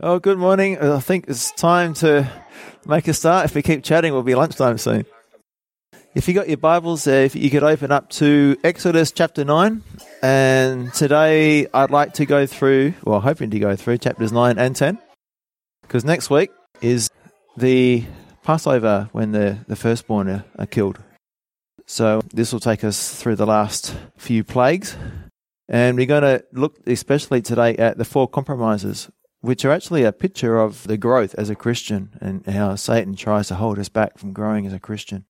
[0.00, 0.78] Oh, good morning.
[0.78, 2.30] Uh, I think it's time to
[2.86, 3.46] make a start.
[3.46, 5.04] If we keep chatting, we'll be lunchtime soon.
[6.14, 9.82] If you got your Bibles there, if you could open up to Exodus chapter 9.
[10.22, 14.76] And today I'd like to go through, well, hoping to go through chapters 9 and
[14.76, 15.00] 10.
[15.82, 17.10] Because next week is
[17.56, 18.04] the
[18.44, 21.00] Passover when the, the firstborn are, are killed.
[21.86, 24.96] So this will take us through the last few plagues.
[25.68, 29.10] And we're going to look especially today at the four compromises
[29.40, 33.48] which are actually a picture of the growth as a Christian and how Satan tries
[33.48, 35.24] to hold us back from growing as a Christian.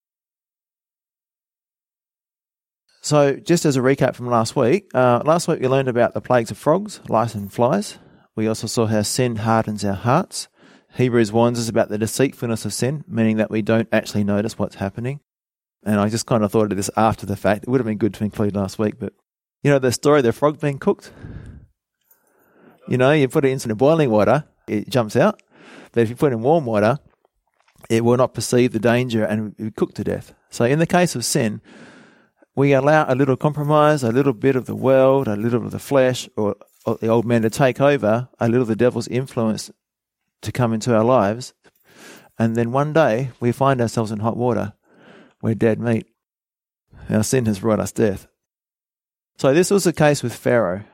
[3.00, 6.20] So, just as a recap from last week, uh, last week we learned about the
[6.20, 7.98] plagues of frogs, lice, and flies.
[8.34, 10.48] We also saw how sin hardens our hearts.
[10.94, 14.76] Hebrews warns us about the deceitfulness of sin, meaning that we don't actually notice what's
[14.76, 15.20] happening.
[15.84, 17.64] And I just kind of thought of this after the fact.
[17.64, 19.12] It would have been good to include last week, but
[19.62, 21.12] you know the story of the frog being cooked?
[22.88, 25.42] You know, you put it into boiling water, it jumps out.
[25.92, 26.98] But if you put it in warm water,
[27.88, 30.34] it will not perceive the danger and be cooked to death.
[30.50, 31.60] So in the case of sin,
[32.54, 35.78] we allow a little compromise, a little bit of the world, a little of the
[35.78, 39.70] flesh, or, or the old man to take over, a little of the devil's influence
[40.42, 41.54] to come into our lives.
[42.38, 44.72] And then one day we find ourselves in hot water.
[45.42, 46.06] We're dead meat.
[47.10, 48.26] Our sin has brought us death.
[49.36, 50.84] So this was the case with Pharaoh.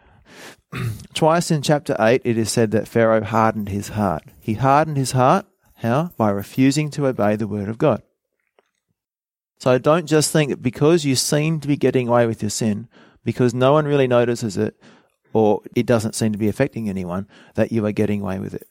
[1.15, 4.25] Twice in chapter 8, it is said that Pharaoh hardened his heart.
[4.41, 5.47] He hardened his heart.
[5.77, 6.11] How?
[6.17, 8.03] By refusing to obey the word of God.
[9.59, 12.89] So don't just think that because you seem to be getting away with your sin,
[13.25, 14.75] because no one really notices it,
[15.33, 18.67] or it doesn't seem to be affecting anyone, that you are getting away with it.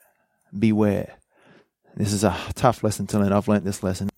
[0.57, 1.15] Beware.
[1.95, 3.33] This is a tough lesson to learn.
[3.33, 4.09] I've learned this lesson.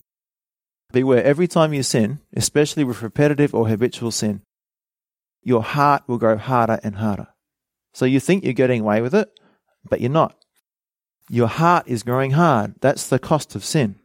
[0.91, 1.23] Beware.
[1.23, 4.41] Every time you sin, especially with repetitive or habitual sin,
[5.43, 7.27] your heart will grow harder and harder.
[7.95, 9.29] So you think you're getting away with it,
[9.89, 10.35] but you're not.
[11.29, 12.75] Your heart is growing hard.
[12.81, 13.95] That's the cost of sin.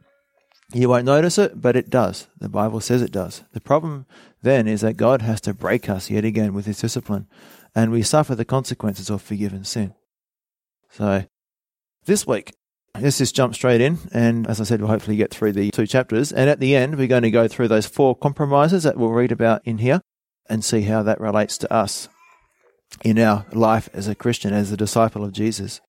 [0.73, 2.29] You won't notice it, but it does.
[2.39, 3.43] The Bible says it does.
[3.53, 4.07] The problem
[4.43, 7.27] then is that God has to break us yet again with his discipline,
[7.75, 9.93] and we suffer the consequences of forgiven sin.
[10.93, 11.25] So,
[12.05, 12.55] this week,
[12.97, 15.89] let's just jump straight in, and as I said, we'll hopefully get through the two
[15.89, 16.31] chapters.
[16.31, 19.33] And at the end, we're going to go through those four compromises that we'll read
[19.33, 20.01] about in here
[20.49, 22.09] and see how that relates to us
[23.05, 25.81] in our life as a Christian, as a disciple of Jesus.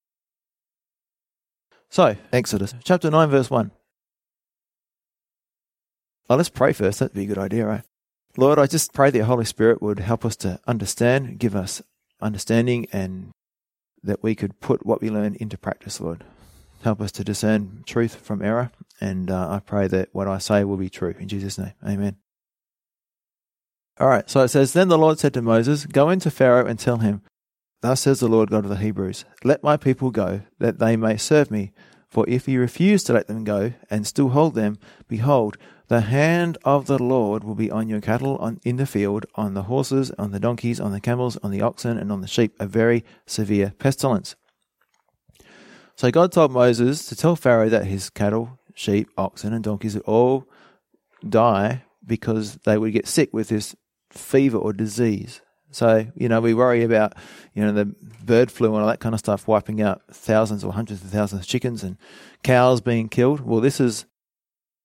[1.89, 3.71] So, Exodus chapter 9, verse 1.
[6.29, 6.99] Oh, let's pray first.
[6.99, 7.83] That'd be a good idea, right?
[8.37, 11.81] Lord, I just pray that your Holy Spirit would help us to understand, give us
[12.21, 13.31] understanding, and
[14.03, 16.23] that we could put what we learn into practice, Lord.
[16.83, 20.63] Help us to discern truth from error, and uh, I pray that what I say
[20.63, 21.13] will be true.
[21.19, 22.15] In Jesus' name, amen.
[23.99, 26.79] All right, so it says, Then the Lord said to Moses, Go into Pharaoh and
[26.79, 27.21] tell him,
[27.81, 31.17] Thus says the Lord God of the Hebrews, Let my people go, that they may
[31.17, 31.71] serve me.
[32.09, 35.57] For if you refuse to let them go, and still hold them, behold,
[35.87, 39.53] the hand of the Lord will be on your cattle on, in the field, on
[39.53, 42.53] the horses, on the donkeys, on the camels, on the oxen, and on the sheep,
[42.59, 44.35] a very severe pestilence.
[45.95, 50.03] So God told Moses to tell Pharaoh that his cattle, sheep, oxen, and donkeys would
[50.03, 50.47] all
[51.27, 53.75] die because they would get sick with this
[54.09, 55.41] fever or disease.
[55.71, 57.13] So, you know, we worry about,
[57.53, 57.85] you know, the
[58.23, 61.41] bird flu and all that kind of stuff wiping out thousands or hundreds of thousands
[61.41, 61.97] of chickens and
[62.43, 63.39] cows being killed.
[63.39, 64.05] Well, this is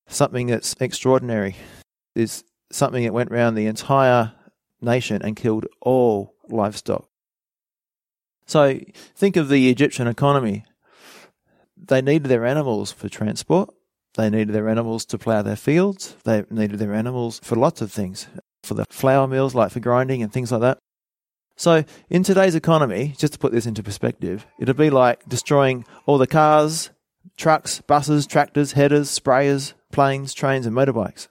[0.06, 1.56] something that's extraordinary.
[2.14, 4.32] It's something that went around the entire
[4.80, 7.08] nation and killed all livestock.
[8.46, 8.78] So,
[9.16, 10.64] think of the Egyptian economy.
[11.76, 13.74] They needed their animals for transport.
[14.16, 16.16] They needed their animals to plough their fields.
[16.24, 18.28] They needed their animals for lots of things
[18.62, 20.78] for the flour mills, like for grinding and things like that.
[21.56, 26.18] So, in today's economy, just to put this into perspective, it'd be like destroying all
[26.18, 26.90] the cars,
[27.36, 31.28] trucks, buses, tractors, headers, sprayers, planes, trains, and motorbikes.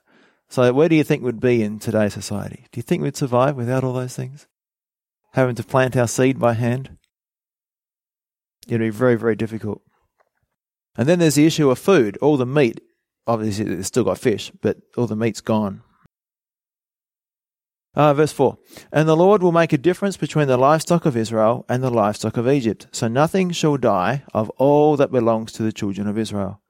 [0.50, 2.66] So, where do you think we'd be in today's society?
[2.72, 4.48] Do you think we'd survive without all those things?
[5.34, 6.98] Having to plant our seed by hand?
[8.68, 9.82] It'd be very, very difficult.
[10.98, 12.18] And then there's the issue of food.
[12.22, 12.82] All the meat,
[13.28, 15.82] obviously, it's still got fish, but all the meat's gone.
[17.96, 18.58] Uh, verse 4
[18.92, 22.38] And the Lord will make a difference between the livestock of Israel and the livestock
[22.38, 26.62] of Egypt, so nothing shall die of all that belongs to the children of Israel.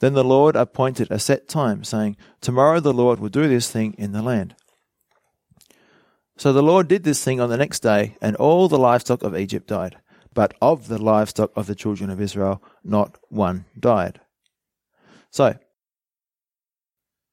[0.00, 3.94] Then the Lord appointed a set time, saying, Tomorrow the Lord will do this thing
[3.98, 4.54] in the land.
[6.38, 9.36] So the Lord did this thing on the next day, and all the livestock of
[9.36, 9.98] Egypt died.
[10.34, 14.20] But of the livestock of the children of Israel, not one died.
[15.30, 15.56] So,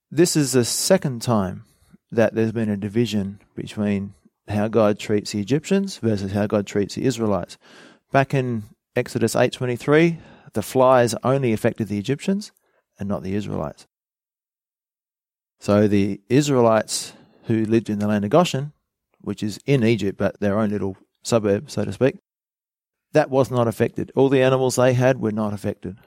[0.10, 1.66] this is the second time
[2.12, 4.14] that there's been a division between
[4.48, 7.58] how God treats the Egyptians versus how God treats the Israelites.
[8.12, 8.64] Back in
[8.96, 10.20] Exodus 8:23,
[10.54, 12.52] the flies only affected the Egyptians
[12.98, 13.86] and not the Israelites.
[15.60, 17.14] So the Israelites
[17.44, 18.74] who lived in the land of Goshen,
[19.20, 22.18] which is in Egypt but their own little suburb, so to speak,
[23.18, 24.12] that was not affected.
[24.16, 25.98] All the animals they had were not affected.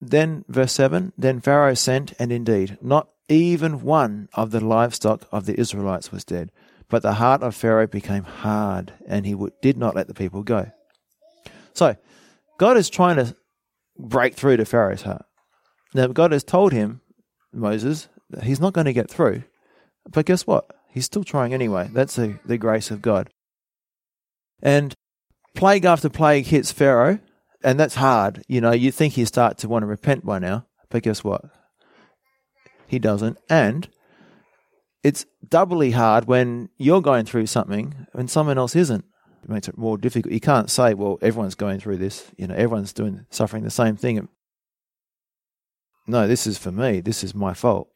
[0.00, 5.46] Then, verse 7 Then Pharaoh sent, and indeed, not even one of the livestock of
[5.46, 6.52] the Israelites was dead.
[6.88, 10.70] But the heart of Pharaoh became hard, and he did not let the people go.
[11.74, 11.96] So,
[12.56, 13.34] God is trying to
[13.98, 15.26] break through to Pharaoh's heart.
[15.92, 17.00] Now, God has told him,
[17.52, 19.42] Moses, that he's not going to get through.
[20.08, 20.70] But guess what?
[20.88, 21.90] He's still trying anyway.
[21.92, 23.28] That's the, the grace of God.
[24.62, 24.94] And
[25.58, 27.18] plague after plague hits Pharaoh,
[27.64, 28.44] and that's hard.
[28.46, 31.44] You know, you think he'd start to want to repent by now, but guess what?
[32.86, 33.38] He doesn't.
[33.50, 33.88] And
[35.02, 39.04] it's doubly hard when you're going through something and someone else isn't.
[39.42, 40.32] It makes it more difficult.
[40.32, 42.30] You can't say, well, everyone's going through this.
[42.36, 44.28] You know, everyone's doing suffering the same thing.
[46.06, 47.00] No, this is for me.
[47.00, 47.88] This is my fault.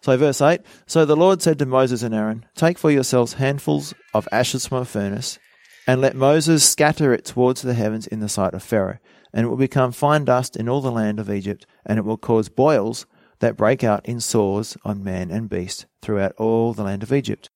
[0.00, 3.94] So, verse 8 So the Lord said to Moses and Aaron, Take for yourselves handfuls
[4.14, 5.38] of ashes from a furnace,
[5.86, 8.98] and let Moses scatter it towards the heavens in the sight of Pharaoh.
[9.32, 12.16] And it will become fine dust in all the land of Egypt, and it will
[12.16, 13.06] cause boils
[13.38, 17.48] that break out in sores on man and beast throughout all the land of Egypt.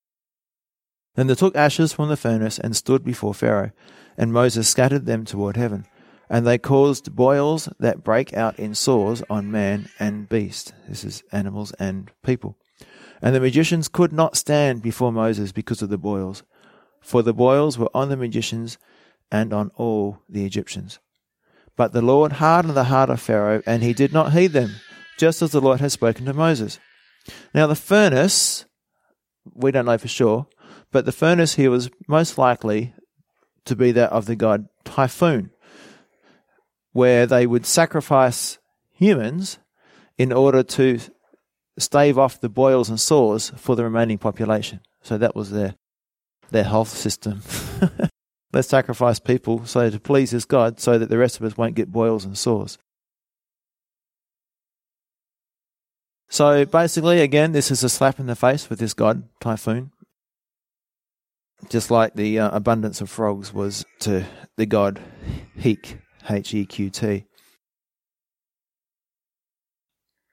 [1.15, 3.71] Then they took ashes from the furnace and stood before Pharaoh,
[4.17, 5.87] and Moses scattered them toward heaven.
[6.31, 10.73] And they caused boils that break out in sores on man and beast.
[10.89, 12.57] This is animals and people.
[13.21, 16.43] And the magicians could not stand before Moses because of the boils,
[17.05, 18.79] for the boils were on the magicians
[19.31, 20.99] and on all the Egyptians.
[21.77, 24.77] But the Lord hardened the heart of Pharaoh, and he did not heed them,
[25.19, 26.81] just as the Lord had spoken to Moses.
[27.53, 28.65] Now, the furnace,
[29.53, 30.47] we don't know for sure,
[30.93, 32.95] but the furnace here was most likely
[33.67, 35.51] to be that of the god Typhon,
[36.93, 38.59] where they would sacrifice
[38.93, 39.59] humans
[40.17, 41.01] in order to
[41.77, 44.81] stave off the boils and sores for the remaining population.
[45.03, 45.75] So that was their
[46.51, 47.43] their health system.
[48.53, 51.75] Let's sacrifice people so to please this God so that the rest of us won't
[51.75, 52.79] get boils and sores.
[56.29, 59.91] So basically, again, this is a slap in the face with this god, Typhon.
[61.69, 64.25] Just like the uh, abundance of frogs was to
[64.57, 65.01] the god
[65.59, 65.99] Heq,
[66.29, 67.25] H E Q T.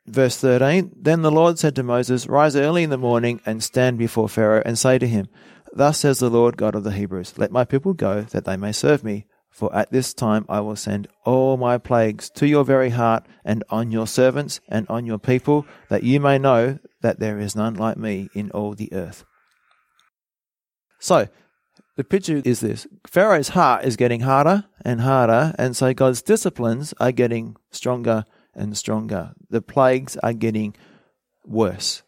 [0.08, 3.98] Verse 13 Then the Lord said to Moses, Rise early in the morning and stand
[3.98, 5.28] before Pharaoh and say to him,
[5.74, 8.72] Thus says the Lord God of the Hebrews, Let my people go, that they may
[8.72, 9.26] serve me.
[9.50, 13.64] For at this time I will send all my plagues to your very heart and
[13.70, 17.76] on your servants and on your people, that you may know that there is none
[17.76, 19.26] like me in all the earth.
[21.00, 21.28] So,
[21.98, 26.94] the picture is this Pharaoh's heart is getting harder and harder, and so God's disciplines
[27.00, 28.24] are getting stronger
[28.56, 29.34] and stronger.
[29.50, 30.76] The plagues are getting
[31.46, 32.04] worse.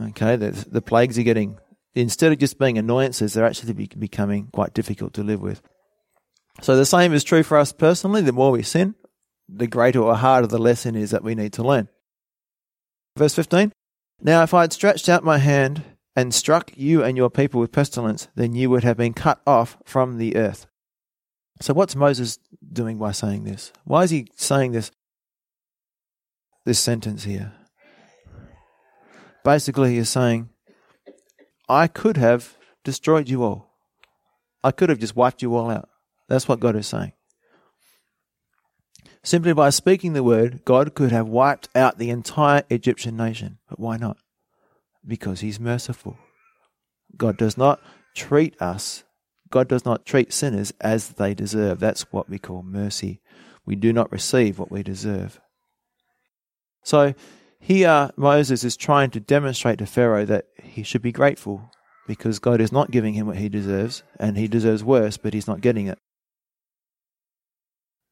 [0.00, 1.58] Okay, the, the plagues are getting,
[1.94, 5.62] instead of just being annoyances, they're actually becoming quite difficult to live with.
[6.60, 8.22] So the same is true for us personally.
[8.22, 8.94] The more we sin,
[9.48, 11.88] the greater or harder the lesson is that we need to learn.
[13.16, 13.72] Verse 15
[14.20, 15.82] Now, if I had stretched out my hand
[16.14, 19.78] and struck you and your people with pestilence, then you would have been cut off
[19.84, 20.66] from the earth.
[21.60, 22.38] So, what's Moses
[22.72, 23.72] doing by saying this?
[23.84, 24.90] Why is he saying this,
[26.64, 27.52] this sentence here?
[29.44, 30.49] Basically, he is saying,
[31.70, 33.70] I could have destroyed you all.
[34.64, 35.88] I could have just wiped you all out.
[36.28, 37.12] That's what God is saying.
[39.22, 43.58] Simply by speaking the word, God could have wiped out the entire Egyptian nation.
[43.68, 44.16] But why not?
[45.06, 46.18] Because He's merciful.
[47.16, 47.80] God does not
[48.16, 49.04] treat us,
[49.48, 51.78] God does not treat sinners as they deserve.
[51.78, 53.20] That's what we call mercy.
[53.64, 55.40] We do not receive what we deserve.
[56.82, 57.14] So
[57.60, 61.70] here, Moses is trying to demonstrate to Pharaoh that he should be grateful
[62.06, 65.46] because God is not giving him what he deserves, and he deserves worse, but he's
[65.46, 65.98] not getting it.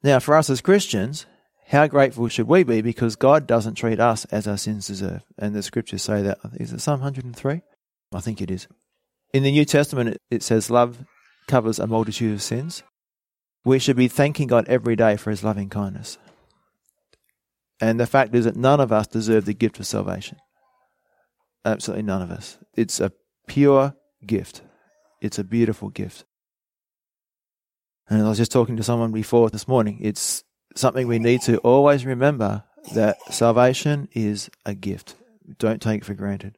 [0.03, 1.27] Now, for us as Christians,
[1.69, 5.23] how grateful should we be because God doesn't treat us as our sins deserve?
[5.37, 6.39] And the scriptures say that.
[6.55, 7.63] Is it Psalm 103?
[8.15, 8.69] I think it is.
[9.35, 11.05] In the New Testament, it says love
[11.47, 12.83] covers a multitude of sins.
[13.65, 16.19] We should be thanking God every day for his loving kindness.
[17.81, 20.39] And the fact is that none of us deserve the gift of salvation.
[21.65, 22.59] Absolutely none of us.
[22.75, 23.13] It's a
[23.47, 23.95] pure
[24.27, 24.63] gift.
[25.21, 26.25] It's a beautiful gift.
[28.09, 29.99] And I was just talking to someone before this morning.
[30.01, 30.45] It's
[30.75, 35.15] something we need to always remember that salvation is a gift.
[35.59, 36.57] Don't take it for granted.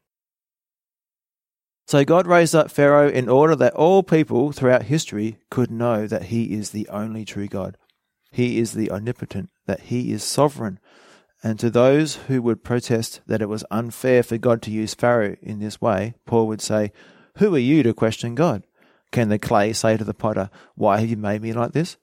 [1.86, 6.24] So God raised up Pharaoh in order that all people throughout history could know that
[6.24, 7.76] he is the only true God.
[8.30, 10.78] He is the omnipotent, that he is sovereign.
[11.42, 15.37] And to those who would protest that it was unfair for God to use Pharaoh
[15.40, 16.92] in this way, Paul would say,
[17.38, 18.64] Who are you to question God?
[19.11, 21.97] Can the clay say to the potter, Why have you made me like this?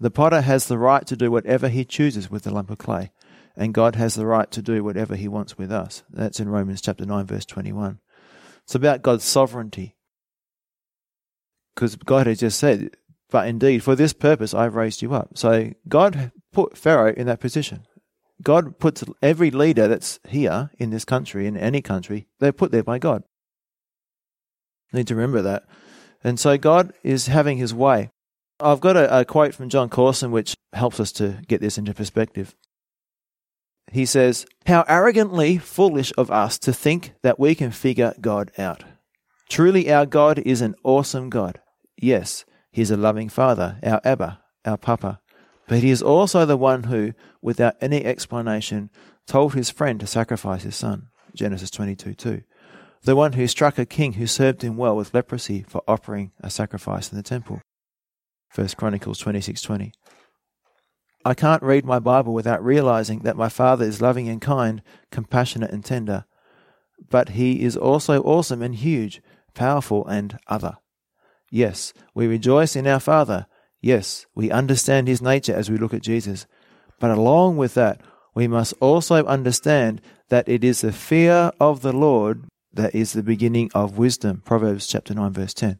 [0.00, 3.12] The potter has the right to do whatever he chooses with the lump of clay,
[3.54, 6.02] and God has the right to do whatever he wants with us.
[6.08, 8.00] That's in Romans chapter 9, verse 21.
[8.64, 9.96] It's about God's sovereignty.
[11.74, 12.96] Because God has just said,
[13.30, 15.36] But indeed, for this purpose I've raised you up.
[15.36, 17.86] So God put Pharaoh in that position.
[18.42, 22.82] God puts every leader that's here in this country, in any country, they're put there
[22.82, 23.22] by God.
[24.92, 25.64] Need to remember that.
[26.24, 28.10] And so God is having his way.
[28.58, 31.94] I've got a, a quote from John Courson which helps us to get this into
[31.94, 32.54] perspective.
[33.90, 38.84] He says, How arrogantly foolish of us to think that we can figure God out.
[39.48, 41.60] Truly, our God is an awesome God.
[41.96, 45.20] Yes, He's a loving Father, our Abba, our Papa.
[45.70, 48.90] But He is also the one who, without any explanation,
[49.26, 51.08] told his friend to sacrifice his son.
[51.34, 52.42] Genesis 22 2
[53.02, 56.50] the one who struck a king who served him well with leprosy for offering a
[56.50, 57.62] sacrifice in the temple.
[58.54, 59.92] 1 Chronicles 26:20.
[61.24, 65.70] I can't read my Bible without realizing that my Father is loving and kind, compassionate
[65.70, 66.24] and tender,
[67.10, 69.22] but he is also awesome and huge,
[69.54, 70.76] powerful and other.
[71.50, 73.46] Yes, we rejoice in our Father.
[73.80, 76.46] Yes, we understand his nature as we look at Jesus.
[76.98, 78.00] But along with that,
[78.34, 83.22] we must also understand that it is the fear of the Lord that is the
[83.22, 84.42] beginning of wisdom.
[84.44, 85.78] Proverbs chapter 9, verse 10.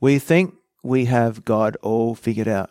[0.00, 2.70] We think we have God all figured out.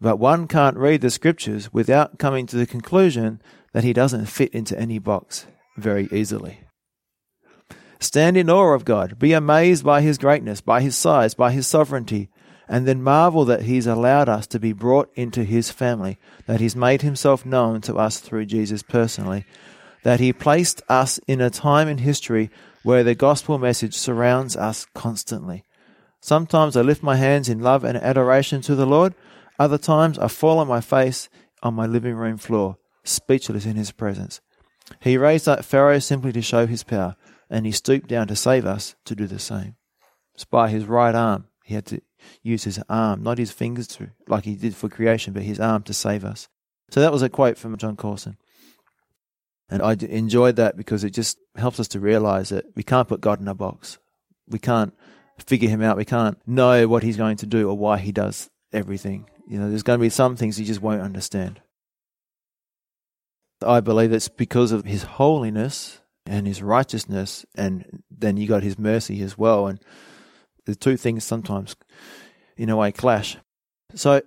[0.00, 3.40] But one can't read the scriptures without coming to the conclusion
[3.72, 6.60] that he doesn't fit into any box very easily.
[8.00, 9.18] Stand in awe of God.
[9.18, 12.30] Be amazed by his greatness, by his size, by his sovereignty,
[12.68, 16.76] and then marvel that he's allowed us to be brought into his family, that he's
[16.76, 19.44] made himself known to us through Jesus personally,
[20.02, 22.50] that He placed us in a time in history
[22.82, 25.64] where the gospel message surrounds us constantly.
[26.20, 29.14] Sometimes I lift my hands in love and adoration to the Lord.
[29.58, 31.28] Other times I fall on my face
[31.62, 34.40] on my living room floor, speechless in His presence.
[35.00, 37.16] He raised up Pharaoh simply to show His power,
[37.50, 39.76] and He stooped down to save us to do the same.
[40.34, 41.46] It's by His right arm.
[41.64, 42.00] He had to
[42.42, 45.82] use His arm, not His fingers to, like He did for creation, but His arm
[45.84, 46.48] to save us.
[46.90, 48.36] So that was a quote from John Courson.
[49.70, 53.20] And I enjoyed that because it just helps us to realize that we can't put
[53.20, 53.98] God in a box.
[54.48, 54.94] We can't
[55.38, 55.98] figure him out.
[55.98, 59.28] We can't know what he's going to do or why he does everything.
[59.46, 61.60] You know, there's going to be some things he just won't understand.
[63.62, 68.78] I believe it's because of his holiness and his righteousness, and then you got his
[68.78, 69.66] mercy as well.
[69.66, 69.80] And
[70.68, 71.74] the two things sometimes,
[72.58, 73.38] in a way, clash.
[73.94, 74.20] So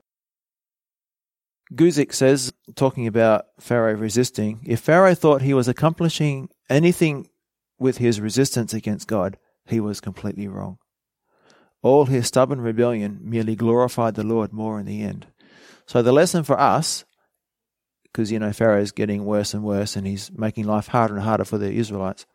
[1.72, 7.30] Guzik says, talking about Pharaoh resisting, if Pharaoh thought he was accomplishing anything
[7.78, 10.80] with his resistance against God, he was completely wrong.
[11.84, 15.28] All his stubborn rebellion merely glorified the Lord more in the end.
[15.86, 17.06] So the lesson for us,
[18.06, 21.46] because you know Pharaoh's getting worse and worse and he's making life harder and harder
[21.46, 22.26] for the Israelites.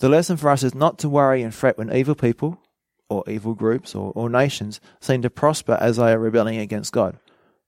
[0.00, 2.60] The lesson for us is not to worry and fret when evil people
[3.08, 7.18] or evil groups or, or nations seem to prosper as they are rebelling against God.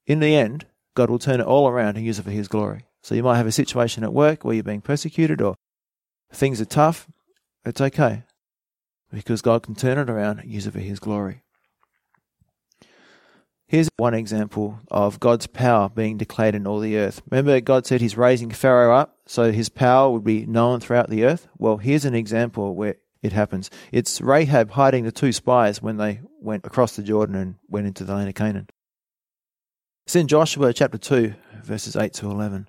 [0.07, 2.87] In the end, God will turn it all around and use it for His glory.
[3.03, 5.55] So you might have a situation at work where you're being persecuted or
[6.33, 7.07] things are tough.
[7.65, 8.25] It's okay
[9.13, 11.43] because God can turn it around and use it for His glory.
[13.69, 17.21] Here's one example of God's power being declared in all the earth.
[17.29, 21.25] Remember, God said He's raising Pharaoh up so His power would be known throughout the
[21.25, 21.49] earth?
[21.59, 23.71] Well, here's an example where it happens.
[23.93, 28.05] It's Rahab hiding the two spies when they went across the Jordan and went into
[28.05, 28.69] the land of Canaan.
[30.07, 32.69] It's in Joshua chapter 2, verses 8 to 11.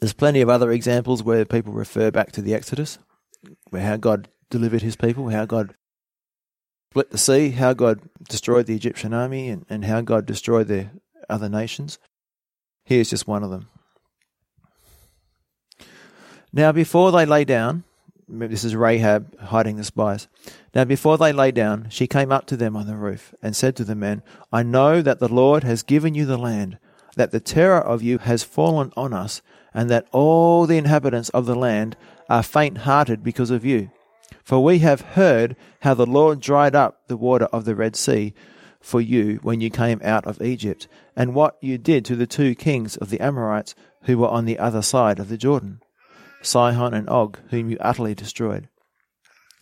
[0.00, 2.98] There's plenty of other examples where people refer back to the Exodus,
[3.70, 5.74] where how God delivered his people, how God
[6.90, 10.88] split the sea, how God destroyed the Egyptian army, and, and how God destroyed the
[11.28, 11.98] other nations.
[12.84, 13.68] Here's just one of them.
[16.52, 17.84] Now, before they lay down,
[18.32, 20.28] this is Rahab hiding the spies.
[20.74, 23.74] Now, before they lay down, she came up to them on the roof and said
[23.76, 24.22] to the men,
[24.52, 26.78] I know that the Lord has given you the land,
[27.16, 29.42] that the terror of you has fallen on us,
[29.74, 31.96] and that all the inhabitants of the land
[32.28, 33.90] are faint hearted because of you.
[34.44, 38.32] For we have heard how the Lord dried up the water of the Red Sea
[38.80, 42.54] for you when you came out of Egypt, and what you did to the two
[42.54, 45.80] kings of the Amorites who were on the other side of the Jordan.
[46.42, 48.68] Sihon and Og, whom you utterly destroyed.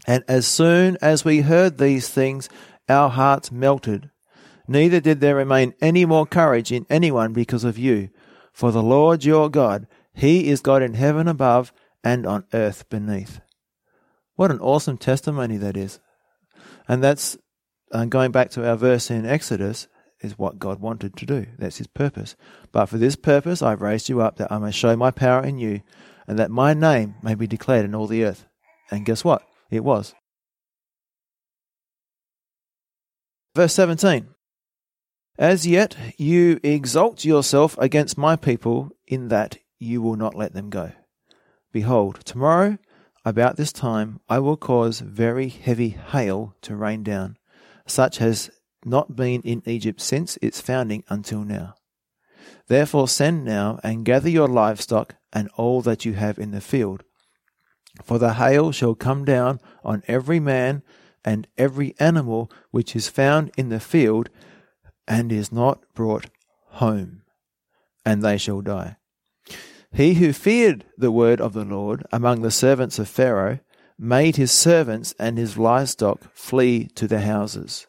[0.06, 2.49] And as soon as we heard these things,
[2.88, 4.11] our hearts melted.
[4.66, 8.11] Neither did there remain any more courage in anyone because of you.
[8.52, 11.73] For the Lord your God, He is God in heaven above
[12.04, 13.40] and on earth beneath.
[14.37, 16.00] What an awesome testimony that is.
[16.87, 17.37] And that's
[17.92, 19.88] uh, going back to our verse in Exodus,
[20.20, 21.47] is what God wanted to do.
[21.58, 22.35] That's His purpose.
[22.73, 25.58] But for this purpose I've raised you up, that I may show my power in
[25.58, 25.80] you,
[26.28, 28.47] and that my name may be declared in all the earth.
[28.90, 29.42] And guess what?
[29.70, 30.14] It was.
[33.56, 34.28] Verse 17
[35.38, 40.68] As yet you exalt yourself against my people, in that you will not let them
[40.68, 40.92] go.
[41.73, 42.78] Behold, tomorrow,
[43.25, 47.37] about this time, I will cause very heavy hail to rain down,
[47.87, 48.50] such as
[48.85, 51.75] not been in Egypt since its founding until now.
[52.67, 57.02] Therefore send now and gather your livestock and all that you have in the field.
[58.02, 60.83] For the hail shall come down on every man
[61.25, 64.31] and every animal which is found in the field
[65.07, 66.26] and is not brought
[66.73, 67.23] home,
[68.05, 68.97] and they shall die.
[69.93, 73.59] He who feared the word of the Lord among the servants of Pharaoh
[73.99, 77.88] made his servants and his livestock flee to their houses.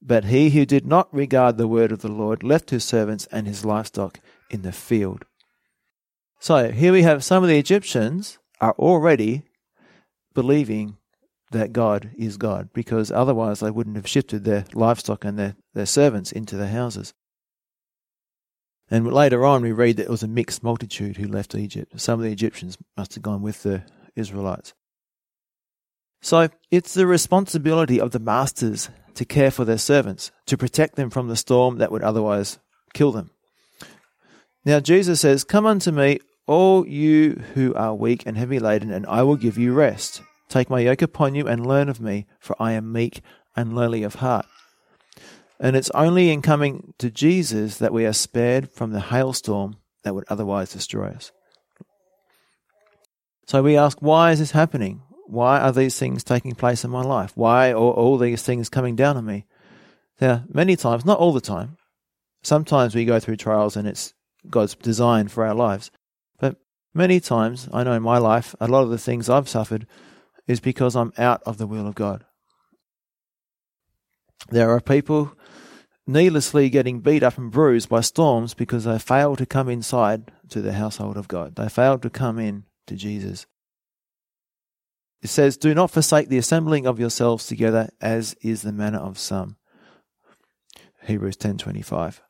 [0.00, 3.46] But he who did not regard the word of the Lord left his servants and
[3.46, 5.24] his livestock in the field.
[6.40, 9.42] So here we have some of the Egyptians are already
[10.34, 10.96] believing
[11.50, 15.86] that God is God, because otherwise they wouldn't have shifted their livestock and their, their
[15.86, 17.14] servants into their houses.
[18.90, 22.00] And later on, we read that it was a mixed multitude who left Egypt.
[22.00, 23.82] Some of the Egyptians must have gone with the
[24.14, 24.74] Israelites.
[26.20, 31.10] So it's the responsibility of the masters to care for their servants, to protect them
[31.10, 32.58] from the storm that would otherwise
[32.92, 33.30] kill them.
[34.64, 39.06] Now, Jesus says, Come unto me, all you who are weak and heavy laden, and
[39.06, 40.22] I will give you rest.
[40.48, 43.20] Take my yoke upon you and learn of me, for I am meek
[43.54, 44.46] and lowly of heart.
[45.60, 50.14] And it's only in coming to Jesus that we are spared from the hailstorm that
[50.14, 51.32] would otherwise destroy us.
[53.46, 55.02] So we ask, why is this happening?
[55.28, 57.32] Why are these things taking place in my life?
[57.34, 59.44] Why are all these things coming down on me?
[60.22, 61.76] Now, many times, not all the time,
[62.42, 64.14] sometimes we go through trials and it's
[64.48, 65.90] God's design for our lives.
[66.38, 66.56] But
[66.94, 69.86] many times, I know in my life, a lot of the things I've suffered
[70.46, 72.24] is because I'm out of the will of God.
[74.48, 75.36] There are people
[76.06, 80.62] needlessly getting beat up and bruised by storms because they fail to come inside to
[80.62, 81.56] the household of God.
[81.56, 83.46] They fail to come in to Jesus.
[85.20, 89.18] It says, Do not forsake the assembling of yourselves together, as is the manner of
[89.18, 89.56] some.
[91.02, 92.20] Hebrews 10.25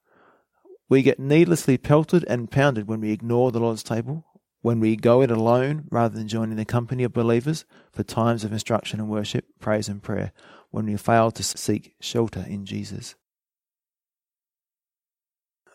[0.89, 4.25] We get needlessly pelted and pounded when we ignore the Lord's table,
[4.63, 8.53] when we go it alone rather than joining the company of believers for times of
[8.53, 10.33] instruction and worship, praise and prayer,
[10.71, 13.15] when we fail to seek shelter in Jesus.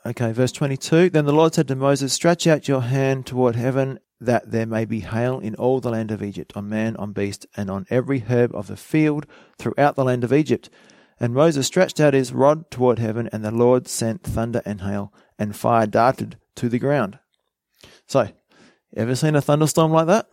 [0.06, 1.12] Okay, verse 22.
[1.12, 4.86] Then the Lord said to Moses, Stretch out your hand toward heaven that there may
[4.86, 8.20] be hail in all the land of Egypt, on man, on beast, and on every
[8.20, 9.26] herb of the field
[9.58, 10.70] throughout the land of Egypt.
[11.20, 15.14] And Moses stretched out his rod toward heaven, and the Lord sent thunder and hail,
[15.38, 17.20] and fire darted to the ground.
[18.08, 18.30] So,
[18.96, 20.28] ever seen a thunderstorm like that?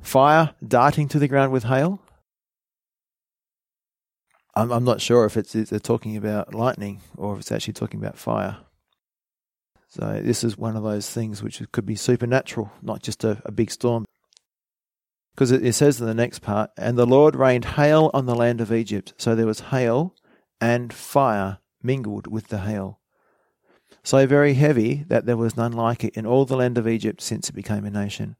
[0.00, 2.00] Fire darting to the ground with hail?
[4.54, 7.74] I'm, I'm not sure if it's, it's they're talking about lightning or if it's actually
[7.74, 8.58] talking about fire.
[9.88, 13.52] So this is one of those things which could be supernatural, not just a, a
[13.52, 14.04] big storm.
[15.34, 18.34] Because it, it says in the next part, and the Lord rained hail on the
[18.34, 19.14] land of Egypt.
[19.16, 20.14] So there was hail
[20.60, 23.00] and fire mingled with the hail.
[24.02, 27.20] So very heavy that there was none like it in all the land of Egypt
[27.22, 28.36] since it became a nation.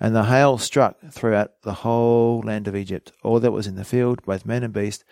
[0.00, 3.84] And the hail struck throughout the whole land of Egypt, all that was in the
[3.84, 5.04] field, both man and beast.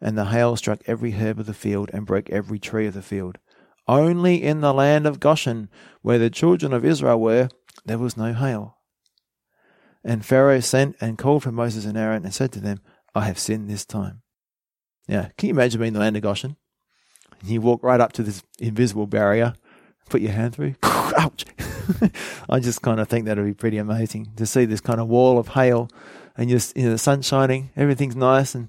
[0.00, 3.02] And the hail struck every herb of the field and broke every tree of the
[3.02, 3.38] field.
[3.90, 5.68] Only in the land of Goshen,
[6.00, 7.48] where the children of Israel were,
[7.84, 8.76] there was no hail.
[10.04, 12.78] And Pharaoh sent and called for Moses and Aaron and said to them,
[13.16, 14.22] I have sinned this time.
[15.08, 16.54] Now, can you imagine being in the land of Goshen?
[17.42, 19.54] You walk right up to this invisible barrier,
[20.08, 20.76] put your hand through.
[20.84, 21.44] Ouch!
[22.48, 25.08] I just kind of think that would be pretty amazing to see this kind of
[25.08, 25.90] wall of hail
[26.36, 28.68] and just, you know, the sun shining, everything's nice, and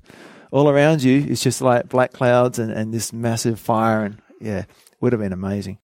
[0.49, 4.03] all around you is just like black clouds and, and this massive fire.
[4.03, 4.65] And yeah,
[5.02, 5.80] would have been amazing.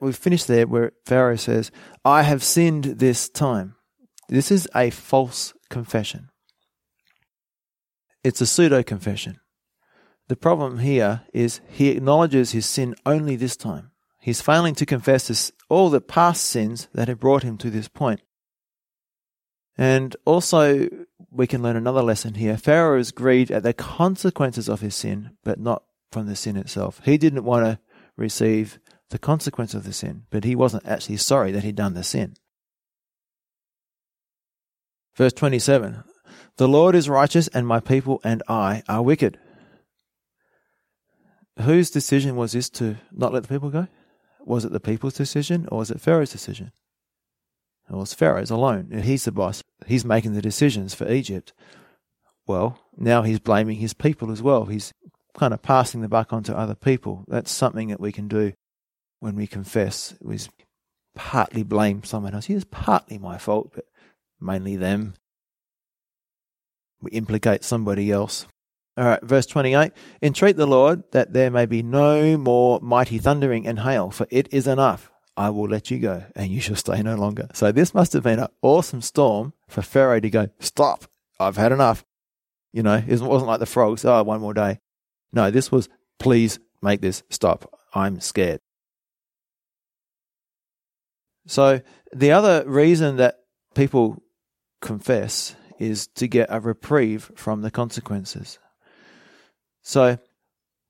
[0.00, 1.70] We've finished there where Pharaoh says,
[2.04, 3.76] I have sinned this time.
[4.28, 6.30] This is a false confession.
[8.24, 9.38] It's a pseudo confession.
[10.28, 13.92] The problem here is he acknowledges his sin only this time.
[14.20, 18.20] He's failing to confess all the past sins that have brought him to this point.
[19.78, 20.88] And also,
[21.30, 22.56] we can learn another lesson here.
[22.56, 25.84] Pharaoh is grieved at the consequences of his sin, but not
[26.16, 27.02] from the sin itself.
[27.04, 27.78] He didn't want to
[28.16, 28.78] receive
[29.10, 32.36] the consequence of the sin, but he wasn't actually sorry that he'd done the sin.
[35.14, 36.04] Verse 27
[36.56, 39.38] The Lord is righteous, and my people and I are wicked.
[41.60, 43.86] Whose decision was this to not let the people go?
[44.40, 46.72] Was it the people's decision or was it Pharaoh's decision?
[47.90, 49.02] It was Pharaoh's alone.
[49.04, 49.62] He's the boss.
[49.86, 51.52] He's making the decisions for Egypt.
[52.46, 54.64] Well, now he's blaming his people as well.
[54.64, 54.94] He's
[55.36, 57.24] kind of passing the buck on to other people.
[57.28, 58.52] That's something that we can do
[59.20, 60.14] when we confess.
[60.20, 60.38] We
[61.14, 62.48] partly blame someone else.
[62.50, 63.84] It's partly my fault, but
[64.40, 65.14] mainly them.
[67.00, 68.46] We implicate somebody else.
[68.96, 73.66] All right, verse 28 Entreat the Lord that there may be no more mighty thundering
[73.66, 75.10] and hail, for it is enough.
[75.36, 77.48] I will let you go, and you shall stay no longer.
[77.52, 81.04] So this must have been an awesome storm for Pharaoh to go, Stop,
[81.38, 82.06] I've had enough.
[82.72, 84.78] You know, it wasn't like the frogs, oh, one more day.
[85.32, 87.72] No, this was, Please make this stop.
[87.94, 88.60] I'm scared.
[91.46, 91.80] So
[92.14, 93.36] the other reason that
[93.74, 94.22] people
[94.80, 98.58] confess is to get a reprieve from the consequences.
[99.82, 100.18] So,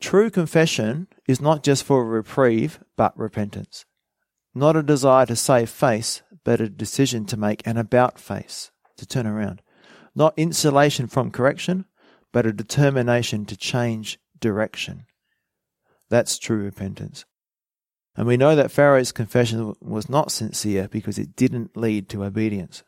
[0.01, 3.85] true confession is not just for a reprieve, but repentance.
[4.55, 9.05] Not a desire to save face, but a decision to make an about face, to
[9.05, 9.61] turn around.
[10.15, 11.85] Not insulation from correction,
[12.33, 15.07] but a determination to change direction.
[16.09, 17.25] That's true repentance.
[18.17, 22.85] And we know that Pharaoh's confession was not sincere because it didn't lead to obedience.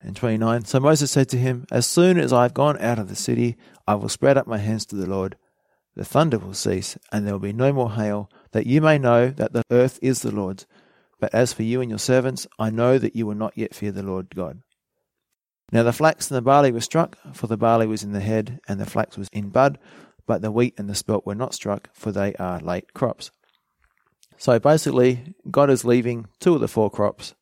[0.00, 3.08] And 29, so Moses said to him, As soon as I have gone out of
[3.08, 5.36] the city, I will spread up my hands to the Lord.
[5.94, 9.28] The thunder will cease, and there will be no more hail, that you may know
[9.28, 10.66] that the earth is the Lord's.
[11.20, 13.92] But as for you and your servants, I know that you will not yet fear
[13.92, 14.62] the Lord God.
[15.72, 18.60] Now the flax and the barley were struck, for the barley was in the head,
[18.66, 19.78] and the flax was in bud,
[20.26, 23.30] but the wheat and the spelt were not struck, for they are late crops.
[24.36, 27.34] So basically, God is leaving two of the four crops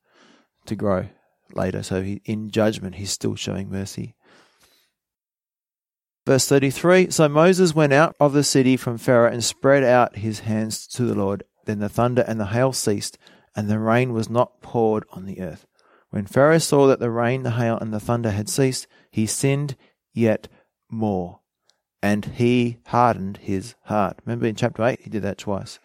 [0.67, 1.09] to grow
[1.55, 1.83] later.
[1.83, 4.17] So he, in judgment, he's still showing mercy.
[6.27, 10.41] Verse 33 So Moses went out of the city from Pharaoh and spread out his
[10.41, 11.45] hands to the Lord.
[11.67, 13.17] Then the thunder and the hail ceased,
[13.55, 15.68] and the rain was not poured on the earth.
[16.11, 19.77] When Pharaoh saw that the rain, the hail, and the thunder had ceased, he sinned
[20.15, 20.49] yet
[20.91, 21.41] more,
[22.03, 24.19] and he hardened his heart.
[24.25, 25.79] Remember in chapter 8, he did that twice.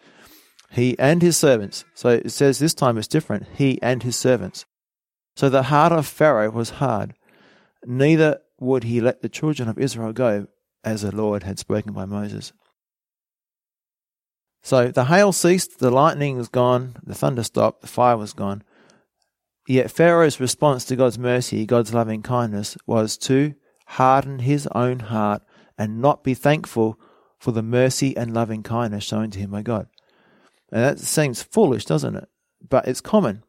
[0.70, 1.84] He and his servants.
[1.94, 3.46] So it says this time it's different.
[3.54, 4.66] He and his servants.
[5.36, 7.14] So the heart of Pharaoh was hard.
[7.84, 10.46] Neither would he let the children of Israel go,
[10.82, 12.52] as the Lord had spoken by Moses.
[14.62, 18.62] So the hail ceased, the lightning was gone, the thunder stopped, the fire was gone.
[19.66, 23.54] Yet Pharaoh's response to God's mercy, God's loving kindness, was to
[23.86, 25.42] harden his own heart
[25.78, 26.98] and not be thankful
[27.38, 29.86] for the mercy and loving kindness shown to him by God.
[30.70, 32.28] And that seems foolish, doesn't it?
[32.68, 33.42] But it's common.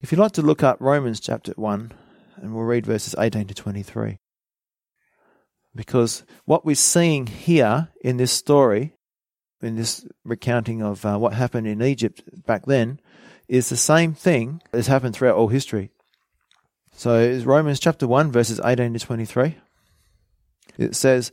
[0.00, 1.92] If you'd like to look up Romans chapter 1,
[2.36, 4.18] and we'll read verses 18 to 23.
[5.74, 8.94] Because what we're seeing here in this story,
[9.60, 13.00] in this recounting of uh, what happened in Egypt back then,
[13.52, 15.90] is the same thing that's happened throughout all history.
[16.92, 19.58] So it's Romans chapter 1, verses 18 to 23.
[20.78, 21.32] It says,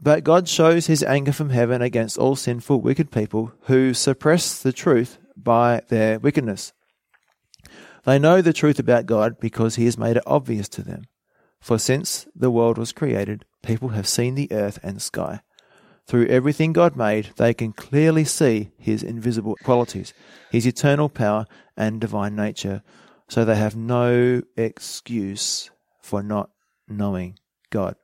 [0.00, 4.72] But God shows his anger from heaven against all sinful, wicked people who suppress the
[4.72, 6.72] truth by their wickedness.
[8.06, 11.04] They know the truth about God because He has made it obvious to them.
[11.60, 15.40] For since the world was created, people have seen the earth and sky.
[16.06, 20.12] Through everything God made, they can clearly see His invisible qualities,
[20.50, 22.82] His eternal power and divine nature,
[23.28, 26.50] so they have no excuse for not
[26.88, 27.38] knowing
[27.70, 27.96] God.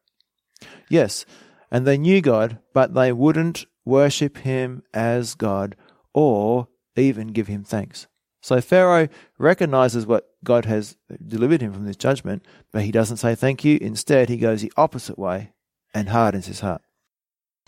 [0.88, 1.26] Yes,
[1.70, 5.76] and they knew God, but they wouldn't worship Him as God
[6.14, 8.06] or even give Him thanks.
[8.40, 9.08] So Pharaoh
[9.38, 13.78] recognizes what God has delivered him from this judgment, but he doesn't say thank you.
[13.80, 15.52] Instead, he goes the opposite way
[15.92, 16.82] and hardens his heart.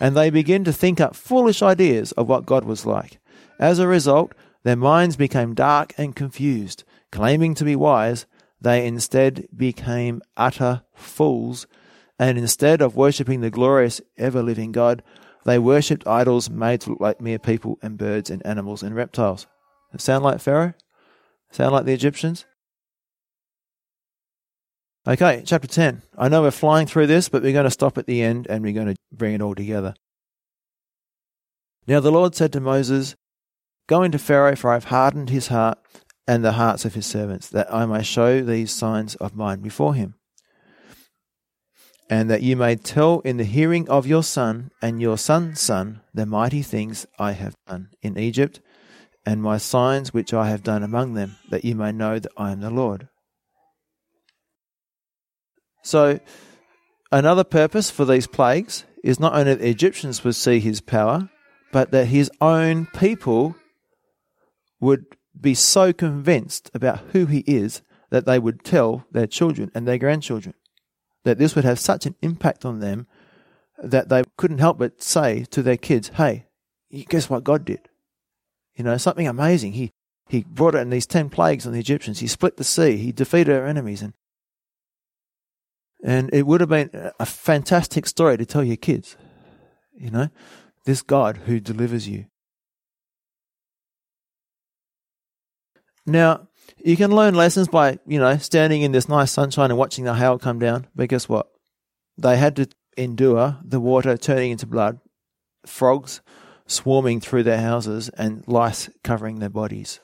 [0.01, 3.19] And they begin to think up foolish ideas of what God was like.
[3.59, 6.85] As a result, their minds became dark and confused.
[7.13, 8.27] Claiming to be wise,
[8.61, 11.67] they instead became utter fools.
[12.19, 15.03] And instead of worshipping the glorious, ever living God,
[15.45, 19.47] they worshipped idols made to look like mere people and birds and animals and reptiles.
[19.97, 20.75] Sound like Pharaoh?
[21.51, 22.45] Sound like the Egyptians?
[25.09, 26.03] Okay, chapter 10.
[26.19, 28.63] I know we're flying through this, but we're going to stop at the end and
[28.63, 29.95] we're going to bring it all together.
[31.87, 33.17] Now the Lord said to Moses,
[33.89, 35.79] Go into Pharaoh, for I've hardened his heart,
[36.29, 39.95] and the hearts of his servants, that I may show these signs of mine before
[39.95, 40.17] him.
[42.11, 46.03] And that you may tell in the hearing of your son and your son's son
[46.13, 48.61] the mighty things I have done in Egypt,
[49.25, 52.53] and my signs which I have done among them, that you may know that I
[52.53, 53.09] am the Lord.
[55.83, 56.21] So,
[57.11, 61.31] another purpose for these plagues is not only that the Egyptians would see his power,
[61.73, 63.55] but that his own people
[64.81, 65.05] would
[65.39, 69.99] be so convinced about who he is that they would tell their children and their
[69.99, 70.55] grandchildren.
[71.25, 73.07] That this would have such an impact on them
[73.83, 76.47] that they couldn't help but say to their kids, hey,
[77.09, 77.89] guess what God did?
[78.75, 79.73] You know, something amazing.
[79.73, 79.93] He,
[80.29, 82.21] he brought in these 10 plagues on the Egyptians.
[82.21, 82.97] He split the sea.
[82.97, 84.03] He defeated our enemies.
[84.03, 84.15] And,
[86.03, 89.17] and it would have been a fantastic story to tell your kids.
[89.95, 90.29] You know,
[90.85, 92.27] this God who delivers you.
[96.07, 96.49] Now,
[96.85, 100.15] you can learn lessons by, you know, standing in this nice sunshine and watching the
[100.15, 100.87] hail come down.
[100.95, 101.49] But guess what?
[102.17, 104.99] They had to endure the water turning into blood,
[105.67, 106.21] frogs
[106.67, 110.01] swarming through their houses, and lice covering their bodies.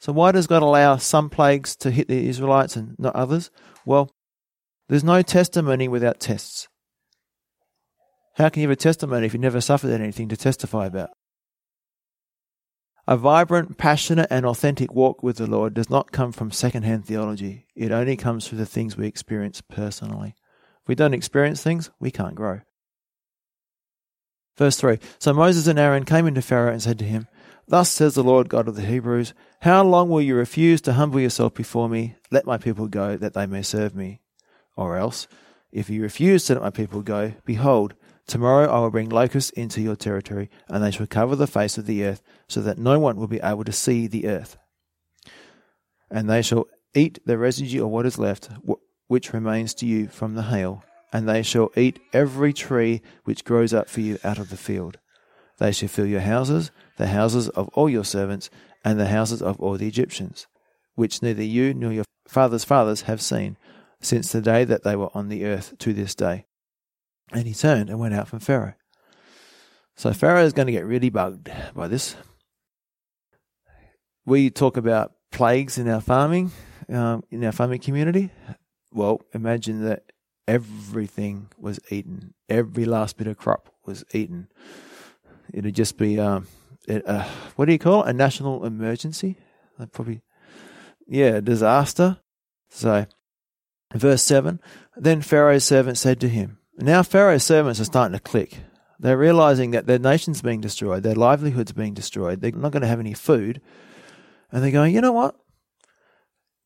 [0.00, 3.50] So, why does God allow some plagues to hit the Israelites and not others?
[3.84, 4.10] Well,
[4.88, 6.68] there's no testimony without tests.
[8.36, 11.10] How can you have a testimony if you never suffered anything to testify about?
[13.06, 17.66] A vibrant, passionate, and authentic walk with the Lord does not come from secondhand theology.
[17.74, 20.34] It only comes through the things we experience personally.
[20.82, 22.60] If we don't experience things, we can't grow.
[24.58, 27.28] Verse 3 So Moses and Aaron came into Pharaoh and said to him,
[27.66, 31.20] Thus says the Lord God of the Hebrews, How long will you refuse to humble
[31.20, 32.16] yourself before me?
[32.30, 34.20] Let my people go, that they may serve me.
[34.78, 35.26] Or else,
[35.72, 37.94] if you refuse to let my people go, behold,
[38.28, 41.86] Tomorrow I will bring locusts into your territory, and they shall cover the face of
[41.86, 44.58] the earth, so that no one will be able to see the earth.
[46.10, 48.50] And they shall eat the residue of what is left,
[49.06, 53.72] which remains to you from the hail, and they shall eat every tree which grows
[53.72, 54.98] up for you out of the field.
[55.56, 58.50] They shall fill your houses, the houses of all your servants,
[58.84, 60.46] and the houses of all the Egyptians,
[60.96, 63.56] which neither you nor your fathers' fathers have seen,
[64.00, 66.46] since the day that they were on the earth to this day.
[67.32, 68.74] And he turned and went out from Pharaoh.
[69.96, 72.16] So Pharaoh is going to get really bugged by this.
[74.24, 76.52] We talk about plagues in our farming,
[76.88, 78.30] um, in our farming community.
[78.92, 80.04] Well, imagine that
[80.46, 82.34] everything was eaten.
[82.48, 84.48] Every last bit of crop was eaten.
[85.52, 86.46] It'd just be, um,
[86.86, 87.24] it, uh,
[87.56, 88.10] what do you call it?
[88.10, 89.36] A national emergency?
[89.92, 90.22] Probably,
[91.06, 92.18] yeah, disaster.
[92.70, 93.06] So,
[93.94, 94.60] verse 7
[94.96, 98.58] Then Pharaoh's servants said to him, now Pharaoh's servants are starting to click.
[99.00, 102.88] They're realizing that their nation's being destroyed, their livelihood's being destroyed, they're not going to
[102.88, 103.60] have any food.
[104.52, 105.34] And they're going, you know what?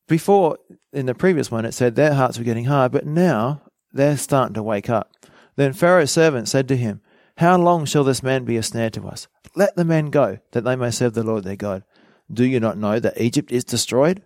[0.07, 0.59] Before,
[0.91, 4.53] in the previous one, it said their hearts were getting hard, but now they're starting
[4.53, 5.11] to wake up.
[5.55, 7.01] Then Pharaoh's servant said to him,
[7.37, 9.27] How long shall this man be a snare to us?
[9.55, 11.83] Let the men go, that they may serve the Lord their God.
[12.31, 14.21] Do you not know that Egypt is destroyed?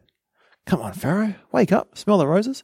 [0.66, 2.64] Come on, Pharaoh, wake up, smell the roses.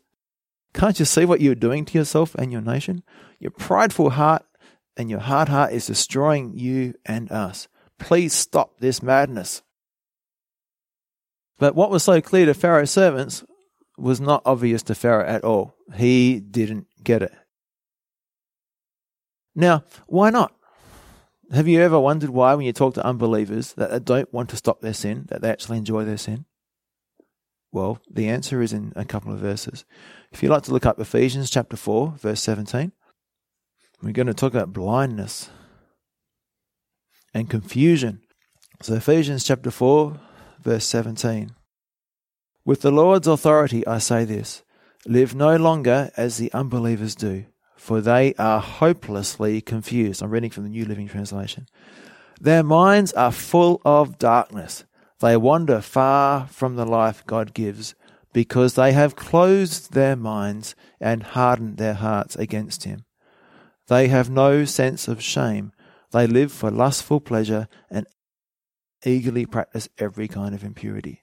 [0.73, 3.03] Can't you see what you're doing to yourself and your nation?
[3.39, 4.43] Your prideful heart
[4.97, 7.67] and your hard heart is destroying you and us.
[7.99, 9.62] Please stop this madness.
[11.59, 13.43] But what was so clear to Pharaoh's servants
[13.97, 15.75] was not obvious to Pharaoh at all.
[15.95, 17.33] He didn't get it.
[19.55, 20.53] Now, why not?
[21.51, 24.57] Have you ever wondered why, when you talk to unbelievers, that they don't want to
[24.57, 26.45] stop their sin, that they actually enjoy their sin?
[27.73, 29.83] Well, the answer is in a couple of verses.
[30.31, 32.91] If you'd like to look up Ephesians chapter 4, verse 17,
[34.03, 35.49] we're going to talk about blindness
[37.33, 38.21] and confusion.
[38.83, 40.19] So, Ephesians chapter 4,
[40.62, 41.55] verse 17.
[42.63, 44.62] With the Lord's authority, I say this
[45.07, 50.21] live no longer as the unbelievers do, for they are hopelessly confused.
[50.21, 51.65] I'm reading from the New Living Translation.
[52.39, 54.86] Their minds are full of darkness.
[55.23, 57.95] They wander far from the life God gives
[58.33, 63.05] because they have closed their minds and hardened their hearts against Him.
[63.88, 65.71] They have no sense of shame.
[66.12, 68.05] They live for lustful pleasure and
[69.05, 71.21] eagerly practice every kind of impurity.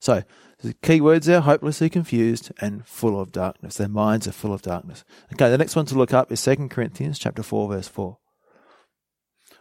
[0.00, 0.22] So,
[0.60, 3.76] the key words there hopelessly confused and full of darkness.
[3.76, 5.04] Their minds are full of darkness.
[5.34, 8.16] Okay, the next one to look up is 2 Corinthians chapter 4, verse 4.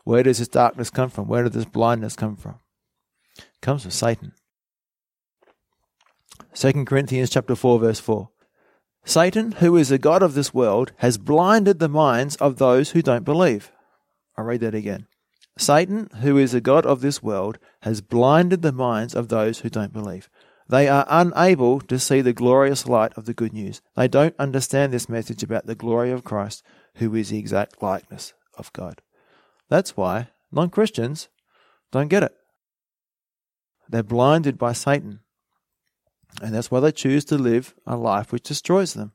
[0.05, 1.27] Where does this darkness come from?
[1.27, 2.59] Where does this blindness come from?
[3.65, 4.31] Comes from Satan.
[6.53, 8.29] 2 Corinthians chapter 4 verse 4.
[9.03, 13.01] Satan, who is the god of this world, has blinded the minds of those who
[13.01, 13.71] don't believe.
[14.37, 15.07] I'll read that again.
[15.57, 19.69] Satan, who is the God of this world, has blinded the minds of those who
[19.69, 20.29] don't believe.
[20.67, 23.81] They are unable to see the glorious light of the good news.
[23.95, 26.63] They don't understand this message about the glory of Christ,
[26.95, 29.01] who is the exact likeness of God.
[29.69, 31.29] That's why non Christians
[31.91, 32.35] don't get it.
[33.89, 35.19] They're blinded by Satan.
[36.41, 39.13] And that's why they choose to live a life which destroys them.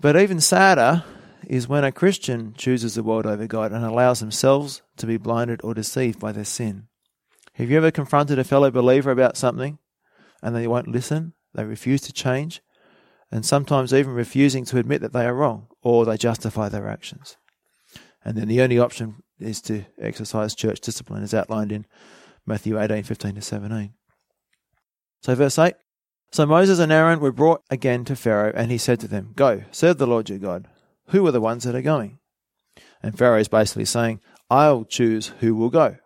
[0.00, 1.04] But even sadder
[1.46, 5.60] is when a Christian chooses the world over God and allows themselves to be blinded
[5.62, 6.88] or deceived by their sin.
[7.54, 9.78] Have you ever confronted a fellow believer about something
[10.42, 11.34] and they won't listen?
[11.54, 12.62] They refuse to change,
[13.30, 17.36] and sometimes even refusing to admit that they are wrong or they justify their actions.
[18.24, 21.86] And then the only option is to exercise church discipline as outlined in
[22.46, 23.94] Matthew 18 15 to 17.
[25.22, 25.74] So, verse 8
[26.30, 29.62] So Moses and Aaron were brought again to Pharaoh, and he said to them, Go,
[29.70, 30.68] serve the Lord your God.
[31.08, 32.18] Who are the ones that are going?
[33.02, 35.96] And Pharaoh is basically saying, I'll choose who will go.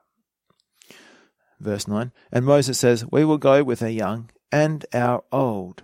[1.61, 5.83] Verse 9 And Moses says, We will go with our young and our old,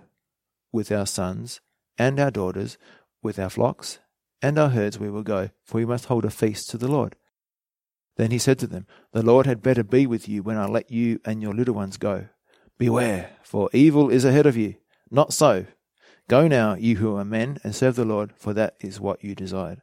[0.70, 1.60] with our sons
[1.98, 2.78] and our daughters,
[3.22, 3.98] with our flocks
[4.42, 7.14] and our herds we will go, for we must hold a feast to the Lord.
[8.16, 10.90] Then he said to them, The Lord had better be with you when I let
[10.90, 12.27] you and your little ones go.
[12.79, 14.75] Beware, for evil is ahead of you.
[15.11, 15.66] Not so.
[16.29, 19.35] Go now, you who are men, and serve the Lord, for that is what you
[19.35, 19.83] desired.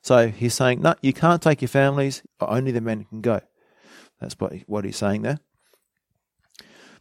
[0.00, 3.40] So he's saying, No, you can't take your families, only the men can go.
[4.20, 5.40] That's what he's saying there.